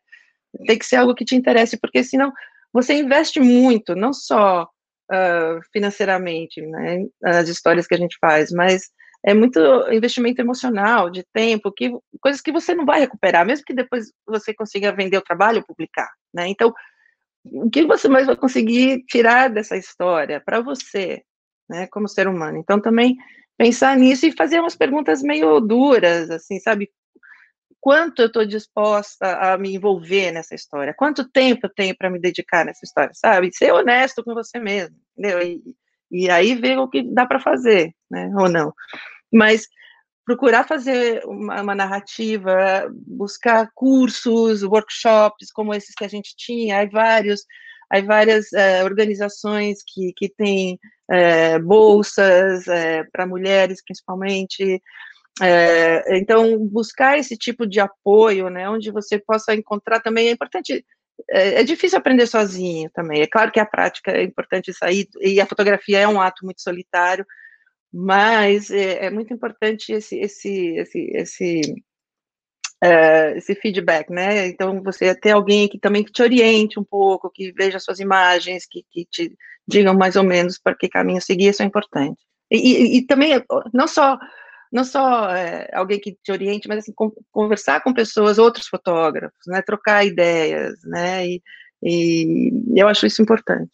[0.66, 2.32] Tem que ser algo que te interesse, porque senão
[2.76, 8.90] você investe muito, não só uh, financeiramente, né, as histórias que a gente faz, mas
[9.26, 9.58] é muito
[9.94, 14.54] investimento emocional, de tempo, que, coisas que você não vai recuperar, mesmo que depois você
[14.54, 16.50] consiga vender o trabalho publicar, né?
[16.50, 16.74] Então,
[17.46, 21.24] o que você mais vai conseguir tirar dessa história para você,
[21.70, 22.58] né, como ser humano?
[22.58, 23.16] Então, também
[23.58, 26.92] pensar nisso e fazer umas perguntas meio duras, assim, sabe?
[27.86, 32.18] Quanto eu estou disposta a me envolver nessa história, quanto tempo eu tenho para me
[32.18, 33.54] dedicar nessa história, sabe?
[33.54, 35.40] Ser honesto com você mesmo, entendeu?
[35.40, 35.62] E,
[36.10, 38.32] e aí ver o que dá para fazer, né?
[38.40, 38.74] Ou não.
[39.32, 39.68] Mas
[40.26, 46.88] procurar fazer uma, uma, narrativa, buscar cursos, workshops como esses que a gente tinha, há
[46.88, 47.42] vários,
[47.92, 50.80] há várias uh, organizações que, que têm
[51.12, 54.82] uh, bolsas uh, para mulheres, principalmente,
[55.42, 60.86] é, então, buscar esse tipo de apoio, né, onde você possa encontrar também é importante.
[61.30, 63.22] É, é, difícil aprender sozinho também.
[63.22, 66.62] É claro que a prática é importante sair, e a fotografia é um ato muito
[66.62, 67.26] solitário,
[67.92, 71.62] mas é, é muito importante esse, esse, esse, esse,
[72.84, 74.48] é, esse feedback, né?
[74.48, 78.84] Então, você ter alguém que também te oriente um pouco, que veja suas imagens, que,
[78.92, 82.22] que te digam mais ou menos para que caminho seguir, isso é importante.
[82.52, 83.42] E, e, e também,
[83.74, 84.18] não só
[84.72, 89.40] não só é, alguém que te oriente, mas assim, com, conversar com pessoas, outros fotógrafos,
[89.48, 91.42] né, trocar ideias, né, e,
[91.84, 93.72] e eu acho isso importante.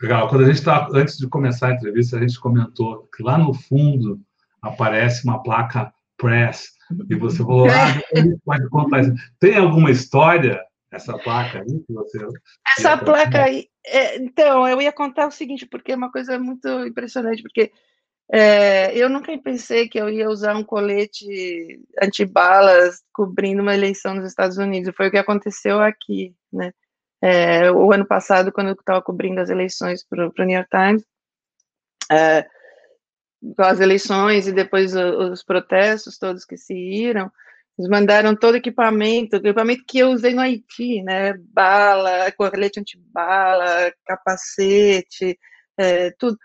[0.00, 0.28] Legal.
[0.28, 3.54] Quando a gente está, antes de começar a entrevista, a gente comentou que lá no
[3.54, 4.20] fundo
[4.60, 6.72] aparece uma placa press
[7.08, 9.14] E você falou, ah, pode contar isso.
[9.38, 10.60] Tem alguma história
[10.94, 12.18] essa placa aí que você.
[12.78, 13.68] Essa placa aí.
[13.86, 17.72] É, então, eu ia contar o seguinte, porque é uma coisa muito impressionante, porque
[18.32, 24.26] é, eu nunca pensei que eu ia usar um colete antibalas cobrindo uma eleição nos
[24.26, 24.94] Estados Unidos.
[24.96, 26.72] Foi o que aconteceu aqui, né?
[27.22, 31.04] É, o ano passado, quando eu estava cobrindo as eleições para o New York Times,
[32.10, 32.46] é,
[33.56, 37.30] com as eleições e depois os, os protestos todos que se iram,
[37.78, 41.34] eles mandaram todo o equipamento, equipamento que eu usei no Haiti, né?
[41.52, 45.38] Bala, colete antibala, capacete,
[45.76, 46.38] é, tudo.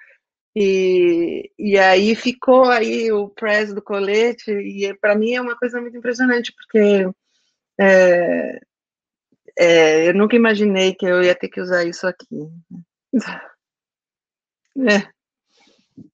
[0.56, 5.80] E, e aí ficou aí o press do colete, e para mim é uma coisa
[5.80, 7.08] muito impressionante, porque
[7.80, 8.60] é,
[9.58, 12.50] é, eu nunca imaginei que eu ia ter que usar isso aqui.
[14.88, 15.10] É,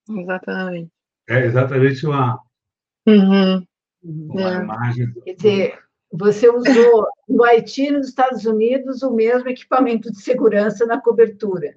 [0.10, 0.92] exatamente.
[1.30, 2.42] É exatamente uma,
[3.06, 3.64] uhum.
[4.06, 4.62] Uma é.
[4.62, 5.14] imagem.
[5.24, 5.80] Quer dizer,
[6.12, 11.76] você usou no Haiti e nos Estados Unidos o mesmo equipamento de segurança na cobertura.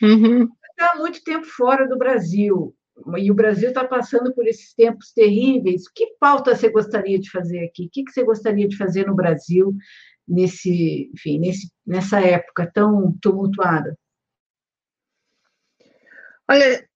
[0.00, 0.48] Uhum
[0.78, 2.74] está muito tempo fora do Brasil,
[3.16, 5.88] e o Brasil está passando por esses tempos terríveis.
[5.88, 7.86] Que pauta você gostaria de fazer aqui?
[7.86, 9.76] O que você gostaria de fazer no Brasil
[10.26, 13.96] nesse, enfim, nesse, nessa época tão tumultuada?
[16.50, 16.88] Olha,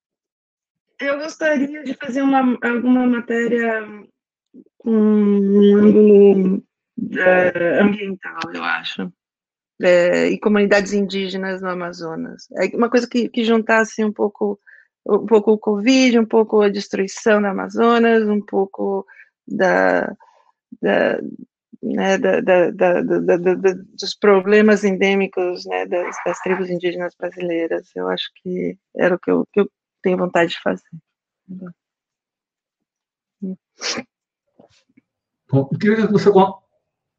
[1.00, 3.86] eu gostaria de fazer uma, alguma matéria
[4.78, 6.62] com um ângulo
[7.18, 9.12] é, ambiental, eu acho
[9.82, 12.46] é, e comunidades indígenas no Amazonas.
[12.52, 14.58] É uma coisa que, que juntasse um pouco,
[15.06, 19.04] um pouco o Covid, um pouco a destruição do Amazonas, um pouco
[19.46, 20.14] da,
[20.80, 21.20] da,
[21.82, 27.90] né, da, da, da, dos problemas endêmicos né, das, das, tribos indígenas brasileiras.
[27.96, 29.70] Eu acho que era o que eu, que eu
[30.02, 30.88] tenho vontade de fazer.
[35.52, 36.30] Eu queria que você.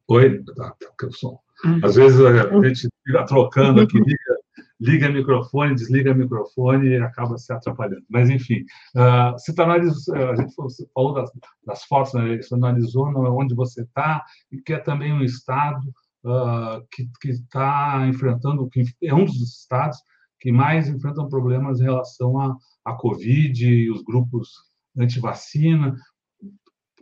[0.07, 1.39] Oi, tá, tá, que o som.
[1.83, 4.37] Às vezes a gente fica trocando aqui, liga,
[4.79, 8.03] liga microfone, desliga microfone e acaba se atrapalhando.
[8.09, 8.65] Mas, enfim,
[8.95, 10.53] uh, você tá analisou, a gente
[10.93, 11.31] falou das,
[11.65, 12.35] das fotos, né?
[12.35, 15.87] você analisou onde você está, e que é também um estado
[16.25, 19.99] uh, que está enfrentando, que é um dos estados
[20.39, 24.49] que mais enfrentam problemas em relação à, à Covid e os grupos
[24.97, 25.95] anti-vacina.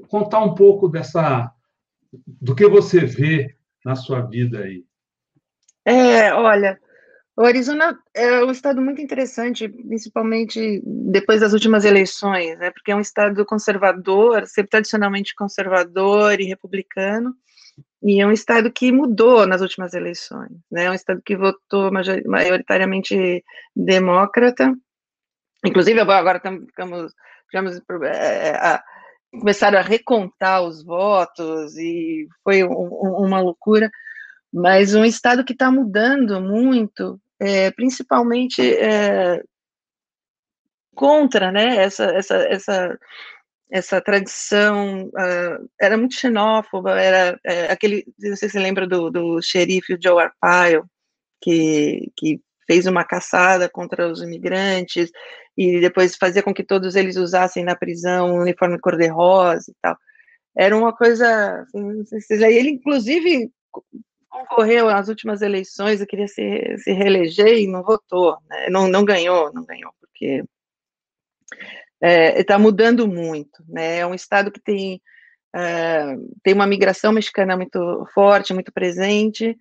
[0.08, 1.52] Contar um pouco dessa
[2.28, 4.84] do que você vê na sua vida aí?
[5.86, 6.80] É, olha,
[7.36, 12.72] o Arizona é um estado muito interessante, principalmente depois das últimas eleições, né?
[12.72, 17.34] Porque é um estado conservador, sempre tradicionalmente conservador e republicano,
[18.04, 20.86] e é um estado que mudou nas últimas eleições, né?
[20.86, 23.44] É um estado que votou majoritariamente
[23.76, 24.76] demócrata.
[25.66, 27.14] Inclusive agora estamos,
[27.46, 28.84] estamos é, é, a,
[29.32, 33.90] começaram a recontar os votos e foi um, um, uma loucura,
[34.54, 39.42] mas um estado que está mudando muito, é, principalmente é,
[40.94, 43.00] contra, né, essa, essa, essa,
[43.72, 49.10] essa tradição, uh, era muito xenófoba, era é, aquele, não sei se você lembra do,
[49.10, 50.86] do xerife Joe Arpaio,
[51.42, 55.12] que, que fez uma caçada contra os imigrantes,
[55.58, 59.98] e depois fazia com que todos eles usassem na prisão um uniforme cor-de-rosa e tal.
[60.56, 61.66] Era uma coisa.
[61.76, 63.52] Assim, ele, inclusive,
[64.30, 68.70] concorreu às últimas eleições, e queria se, se reeleger e não votou, né?
[68.70, 70.42] não, não ganhou, não ganhou, porque
[72.02, 73.98] está é, tá mudando muito, né?
[73.98, 75.02] É um estado que tem,
[75.54, 79.58] é, tem uma migração mexicana muito forte, muito presente,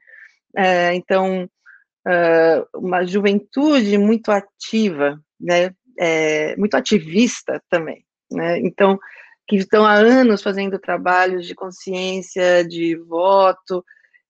[0.56, 1.50] é, então
[2.06, 5.74] é, uma juventude muito ativa, né?
[6.00, 8.58] é, muito ativista também, né?
[8.60, 8.98] Então,
[9.46, 13.84] que estão há anos fazendo trabalhos de consciência, de voto,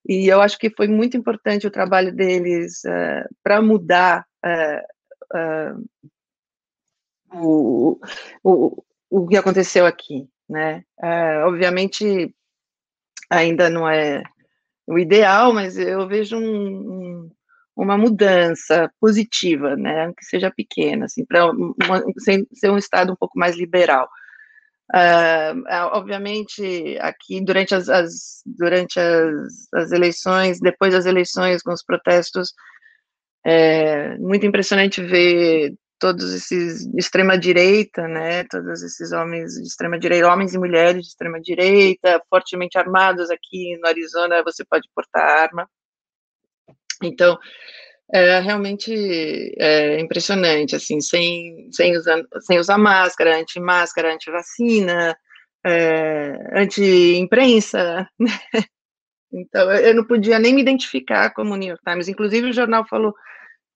[0.08, 5.88] e eu acho que foi muito importante o trabalho deles uh, para mudar uh, uh,
[7.32, 8.00] o,
[8.42, 10.82] o, o que aconteceu aqui, né?
[11.46, 12.34] obviamente,
[13.30, 14.24] ainda não é
[14.88, 17.09] o ideal, mas eu vejo um, um
[17.80, 21.50] uma mudança positiva, né, que seja pequena, assim, para
[22.54, 24.06] ser um estado um pouco mais liberal.
[24.94, 25.62] Uh,
[25.92, 32.52] obviamente, aqui durante as, as durante as, as, eleições, depois das eleições, com os protestos,
[33.46, 39.98] é muito impressionante ver todos esses de extrema direita, né, todos esses homens de extrema
[39.98, 45.22] direita, homens e mulheres de extrema direita, fortemente armados aqui no Arizona, você pode portar
[45.22, 45.68] arma.
[47.02, 47.38] Então,
[48.12, 48.92] é realmente
[49.58, 55.16] é impressionante, assim, sem, sem, usar, sem usar máscara, anti-máscara, anti-vacina,
[55.64, 58.30] é, anti-imprensa, né?
[59.32, 62.08] Então, eu não podia nem me identificar como New York Times.
[62.08, 63.14] Inclusive, o jornal falou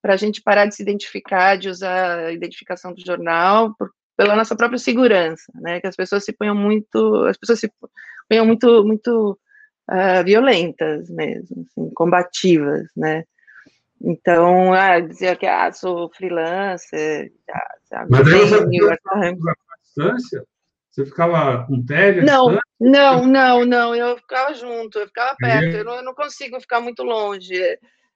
[0.03, 4.35] para a gente parar de se identificar, de usar a identificação do jornal, por, pela
[4.35, 5.81] nossa própria segurança, né?
[5.81, 7.70] Que as pessoas se ponham muito, as pessoas se
[8.29, 9.39] ponham muito, muito
[9.91, 13.24] uh, violentas mesmo, assim, combativas, né?
[14.01, 18.66] Então, ah, dizer que ah, sou freelancer, ah, Mas aí você
[19.82, 20.45] distância?
[20.91, 22.24] Você ficava com tédio?
[22.24, 25.80] Não, não, não, não, eu ficava junto, eu ficava perto, é.
[25.80, 27.55] eu, não, eu não consigo ficar muito longe,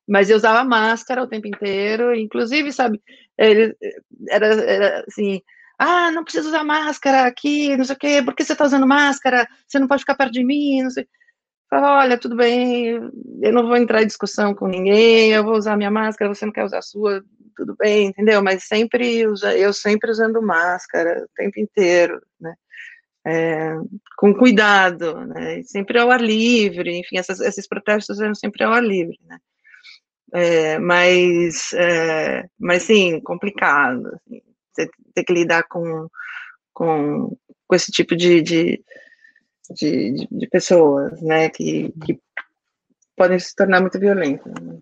[0.06, 3.00] mas eu usava máscara o tempo inteiro, inclusive, sabe,
[3.36, 3.74] ele,
[4.28, 5.40] era, era assim,
[5.78, 8.86] ah, não precisa usar máscara aqui, não sei o quê, por que você está usando
[8.86, 9.48] máscara?
[9.66, 11.06] Você não pode ficar perto de mim, não sei.
[11.70, 12.94] Fala, olha, tudo bem,
[13.42, 16.52] eu não vou entrar em discussão com ninguém, eu vou usar minha máscara, você não
[16.52, 17.22] quer usar a sua,
[17.54, 18.42] tudo bem, entendeu?
[18.42, 22.54] Mas sempre, eu sempre usando máscara o tempo inteiro, né?
[23.28, 23.74] é,
[24.16, 25.62] com cuidado, né?
[25.64, 29.38] sempre ao ar livre, enfim, essas, esses protestos eram sempre ao ar livre, né?
[30.32, 34.42] É, mas, é, mas sim, complicado, assim,
[34.72, 36.08] você ter que lidar com,
[36.72, 38.82] com, com esse tipo de, de,
[39.74, 42.20] de, de pessoas, né, que, que
[43.16, 44.52] podem se tornar muito violentas.
[44.62, 44.78] Né?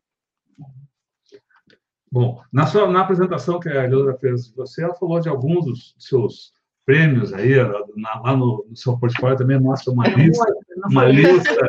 [2.10, 5.64] Bom, na, sua, na apresentação que a Leandra fez de você, ela falou de alguns
[5.64, 6.52] dos seus
[6.84, 10.44] prêmios aí, lá no, no seu portfólio também mostra uma lista,
[10.88, 11.68] uma lista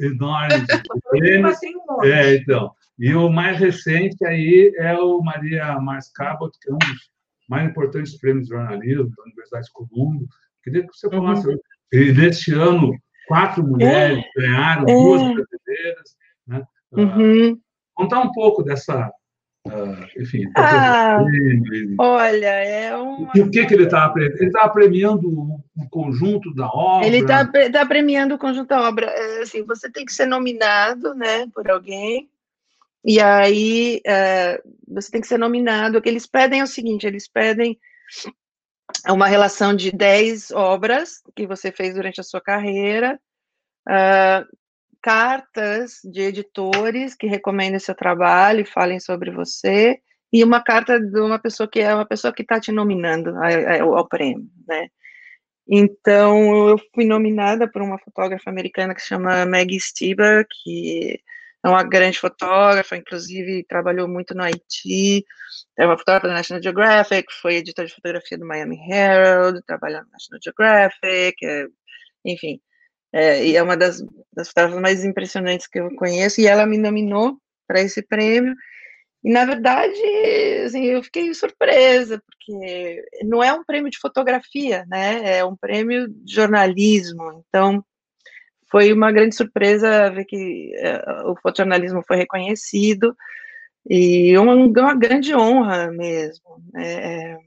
[0.00, 1.58] enorme de prêmios.
[2.02, 2.72] É, então.
[2.98, 7.10] E o mais recente aí é o Maria Mars Cabot, que é um dos
[7.48, 10.26] mais importantes prêmios de jornalismo da Universidade de Columbo.
[10.62, 11.48] Queria que você falasse.
[11.48, 11.58] Uhum.
[11.92, 14.40] E neste ano, quatro mulheres é.
[14.40, 14.94] ganharam, é.
[14.94, 16.16] duas brasileiras.
[16.46, 16.62] Né?
[16.92, 17.58] Uhum.
[17.94, 19.10] contar um pouco dessa
[19.64, 21.24] Uh, enfim, ah,
[21.96, 23.28] olha, é um.
[23.32, 24.36] E o que, que ele está premiando?
[24.38, 27.06] Ele está premiando o conjunto da obra?
[27.06, 29.06] Ele está tá premiando o conjunto da obra.
[29.06, 32.28] É, assim, você tem que ser nominado né, por alguém,
[33.04, 35.96] e aí é, você tem que ser nominado.
[35.96, 37.78] O que eles pedem é o seguinte: eles pedem
[39.10, 43.18] uma relação de 10 obras que você fez durante a sua carreira.
[43.88, 44.46] Uh,
[45.02, 50.00] cartas de editores que recomendem seu trabalho e falem sobre você,
[50.32, 53.96] e uma carta de uma pessoa que é uma pessoa que está te nominando ao,
[53.98, 54.88] ao, prêmio, né?
[55.68, 61.20] Então, eu fui nominada por uma fotógrafa americana que se chama Maggie Stiba, que
[61.64, 65.24] é uma grande fotógrafa, inclusive trabalhou muito no Haiti,
[65.78, 70.10] é uma fotógrafa da National Geographic, foi editora de fotografia do Miami Herald, trabalhou no
[70.10, 71.66] National Geographic, é,
[72.24, 72.60] enfim,
[73.12, 74.02] é, e é uma das,
[74.32, 77.38] das fotógrafas mais impressionantes que eu conheço, e ela me nominou
[77.68, 78.54] para esse prêmio,
[79.24, 79.94] e na verdade,
[80.66, 86.08] assim, eu fiquei surpresa, porque não é um prêmio de fotografia, né, é um prêmio
[86.08, 87.84] de jornalismo, então
[88.72, 93.14] foi uma grande surpresa ver que uh, o fotojornalismo foi reconhecido,
[93.88, 97.38] e uma, uma grande honra mesmo, né, é,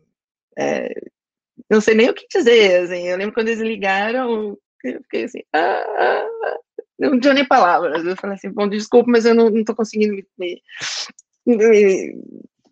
[0.57, 0.89] é,
[1.69, 5.41] não sei nem o que dizer, assim, eu lembro quando eles ligaram, eu fiquei assim,
[5.53, 6.57] ah, ah, ah,
[6.99, 8.05] não tinha nem palavras.
[8.05, 12.15] Eu falei assim, bom, desculpa, mas eu não, estou conseguindo me, me,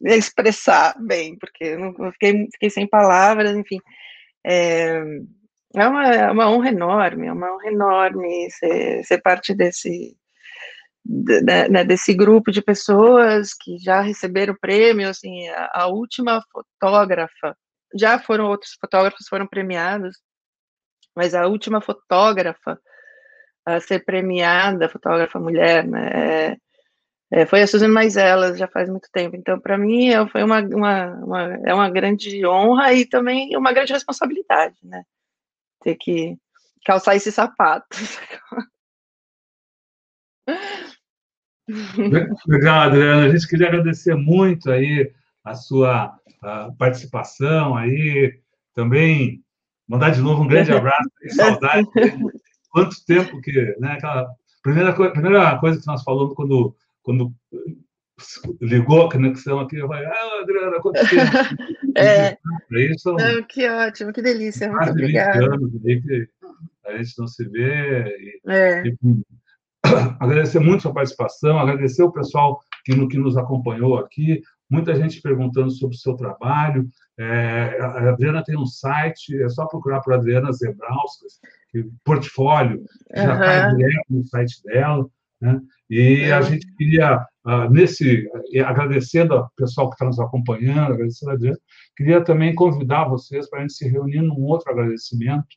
[0.02, 3.80] me, expressar bem, porque eu, não, eu fiquei, fiquei sem palavras, enfim.
[4.46, 5.02] É,
[5.76, 10.16] é uma, é uma honra enorme, é uma honra enorme ser, ser parte desse,
[11.06, 17.58] né, né, desse grupo de pessoas que já receberam prêmio, assim, a, a, última fotógrafa,
[17.96, 20.18] já foram outros fotógrafos foram premiados,
[21.16, 22.80] mas a última fotógrafa
[23.66, 26.10] a ser premiada, fotógrafa mulher, né,
[26.52, 26.58] é,
[27.32, 29.36] é, foi a Suzana Maisela, já faz muito tempo.
[29.36, 33.74] Então, para mim, é, foi uma, uma, uma, é uma grande honra e também uma
[33.74, 35.04] grande responsabilidade, né?
[35.84, 36.38] Ter que
[36.86, 38.20] calçar esses sapatos.
[42.48, 43.26] Legal, Adriana.
[43.26, 45.14] A gente queria agradecer muito aí
[45.44, 48.38] a sua a participação aí,
[48.74, 49.44] também
[49.88, 51.88] Mandar de novo um grande abraço, saudade.
[52.72, 53.52] Quanto tempo que.
[53.80, 54.30] Né, aquela
[54.62, 57.34] primeira, coisa, primeira coisa que nós falamos quando, quando
[58.62, 61.14] ligou a conexão aqui, eu falei, ah, Adriana, quanto tempo?
[61.96, 62.36] É.
[62.72, 65.46] Isso, não, que ótimo, que delícia, muito obrigada.
[65.46, 66.28] anos aí que
[66.88, 68.08] a gente não se vê.
[68.18, 68.88] E, é.
[68.88, 68.98] e,
[70.20, 74.96] agradecer muito a sua participação, agradecer o pessoal que, no, que nos acompanhou aqui, muita
[74.96, 76.90] gente perguntando sobre o seu trabalho.
[77.18, 81.40] É, a Adriana tem um site, é só procurar por Adriana Zebrauskas,
[81.70, 82.84] que portfólio,
[83.16, 83.78] já está uhum.
[83.78, 85.06] direto no site dela.
[85.40, 85.62] Né?
[85.90, 88.30] E a gente queria, uh, nesse,
[88.66, 91.56] agradecendo ao pessoal que está nos acompanhando, agradecendo a
[91.96, 95.48] queria também convidar vocês para a gente se reunir num outro agradecimento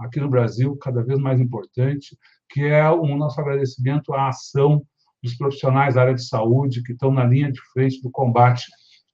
[0.00, 2.16] aqui no Brasil cada vez mais importante,
[2.50, 4.82] que é o nosso agradecimento à ação
[5.22, 8.66] dos profissionais da área de saúde que estão na linha de frente do combate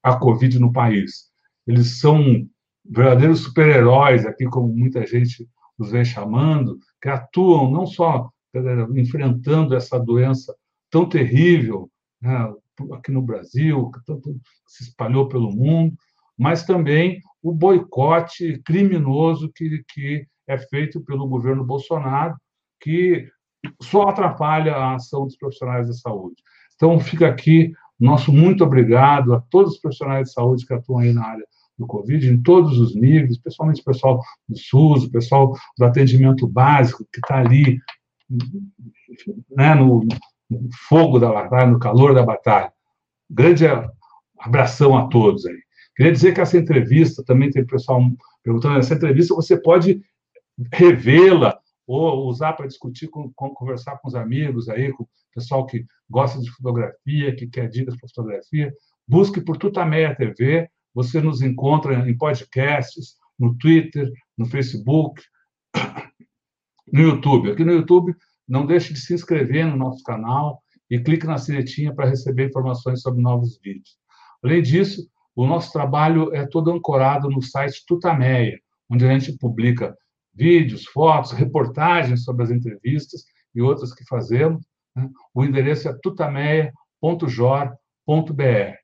[0.02, 1.30] à Covid no país.
[1.66, 2.46] Eles são
[2.84, 5.48] verdadeiros super-heróis, aqui como muita gente
[5.78, 8.30] os vem chamando, que atuam não só
[8.94, 10.54] enfrentando essa doença
[10.90, 11.90] tão terrível
[12.22, 12.52] né,
[12.92, 15.94] aqui no Brasil, que tanto se espalhou pelo mundo,
[16.38, 22.36] mas também o boicote criminoso que, que é feito pelo governo Bolsonaro,
[22.80, 23.28] que
[23.80, 26.36] só atrapalha a ação dos profissionais da saúde.
[26.74, 31.12] Então, fica aqui nosso muito obrigado a todos os profissionais de saúde que atuam aí
[31.12, 31.46] na área
[31.78, 36.46] do Covid, em todos os níveis, especialmente o pessoal do SUS, o pessoal do atendimento
[36.46, 37.78] básico, que está ali
[39.50, 40.04] né, no,
[40.60, 42.72] no fogo da batalha, no calor da batalha.
[43.30, 43.64] Grande
[44.38, 45.58] abração a todos aí.
[45.96, 48.00] Queria dizer que essa entrevista, também tem pessoal
[48.42, 50.00] perguntando, essa entrevista você pode
[50.72, 55.66] revê-la ou usar para discutir, com, com, conversar com os amigos aí, com o pessoal
[55.66, 58.72] que gosta de fotografia, que quer dicas para fotografia.
[59.06, 65.22] Busque por Tutameia TV, você nos encontra em podcasts, no Twitter, no Facebook,
[66.92, 67.50] no YouTube.
[67.50, 68.14] Aqui no YouTube,
[68.52, 73.00] não deixe de se inscrever no nosso canal e clique na sinetinha para receber informações
[73.00, 73.96] sobre novos vídeos.
[74.44, 79.96] Além disso, o nosso trabalho é todo ancorado no site Tutameia, onde a gente publica
[80.34, 83.24] vídeos, fotos, reportagens sobre as entrevistas
[83.54, 84.62] e outras que fazemos.
[84.94, 85.08] Né?
[85.32, 88.76] O endereço é tutameia.jor.br.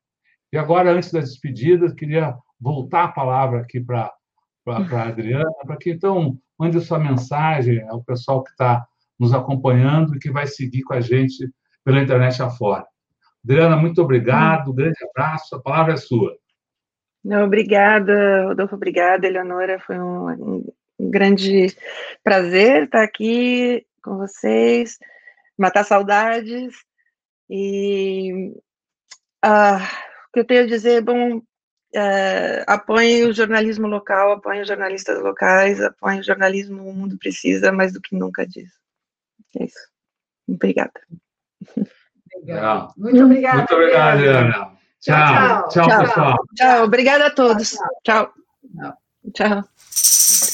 [0.51, 4.11] E agora, antes das despedidas, queria voltar a palavra aqui para
[4.67, 8.89] a Adriana, para que então mande sua mensagem ao pessoal que está
[9.19, 11.51] nos acompanhando e que vai seguir com a gente
[11.85, 12.87] pela internet afora.
[13.45, 16.37] Adriana, muito obrigado, um grande abraço, a palavra é sua.
[17.25, 20.65] Não, obrigada, Rodolfo, obrigada, Eleonora, foi um,
[20.99, 21.75] um grande
[22.23, 24.99] prazer estar aqui com vocês,
[25.57, 26.75] matar saudades,
[27.51, 28.55] e
[29.43, 29.79] ah,
[30.29, 31.41] o que eu tenho a dizer, bom,
[31.95, 37.73] é, apoie o jornalismo local, apoie os jornalistas locais, apoie o jornalismo, o mundo precisa
[37.73, 38.79] mais do que nunca disso.
[39.59, 39.89] É isso.
[40.49, 40.93] Obrigada.
[42.45, 42.93] Legal.
[42.97, 43.57] Muito obrigada.
[43.59, 44.79] Muito obrigada, Adriana.
[45.01, 45.15] Tchau.
[45.15, 46.37] Tchau, tchau, tchau pessoal.
[46.57, 46.85] Tchau.
[46.85, 47.77] Obrigada a todos.
[48.05, 48.33] Tchau.
[48.77, 48.95] Tchau.
[49.35, 50.49] tchau.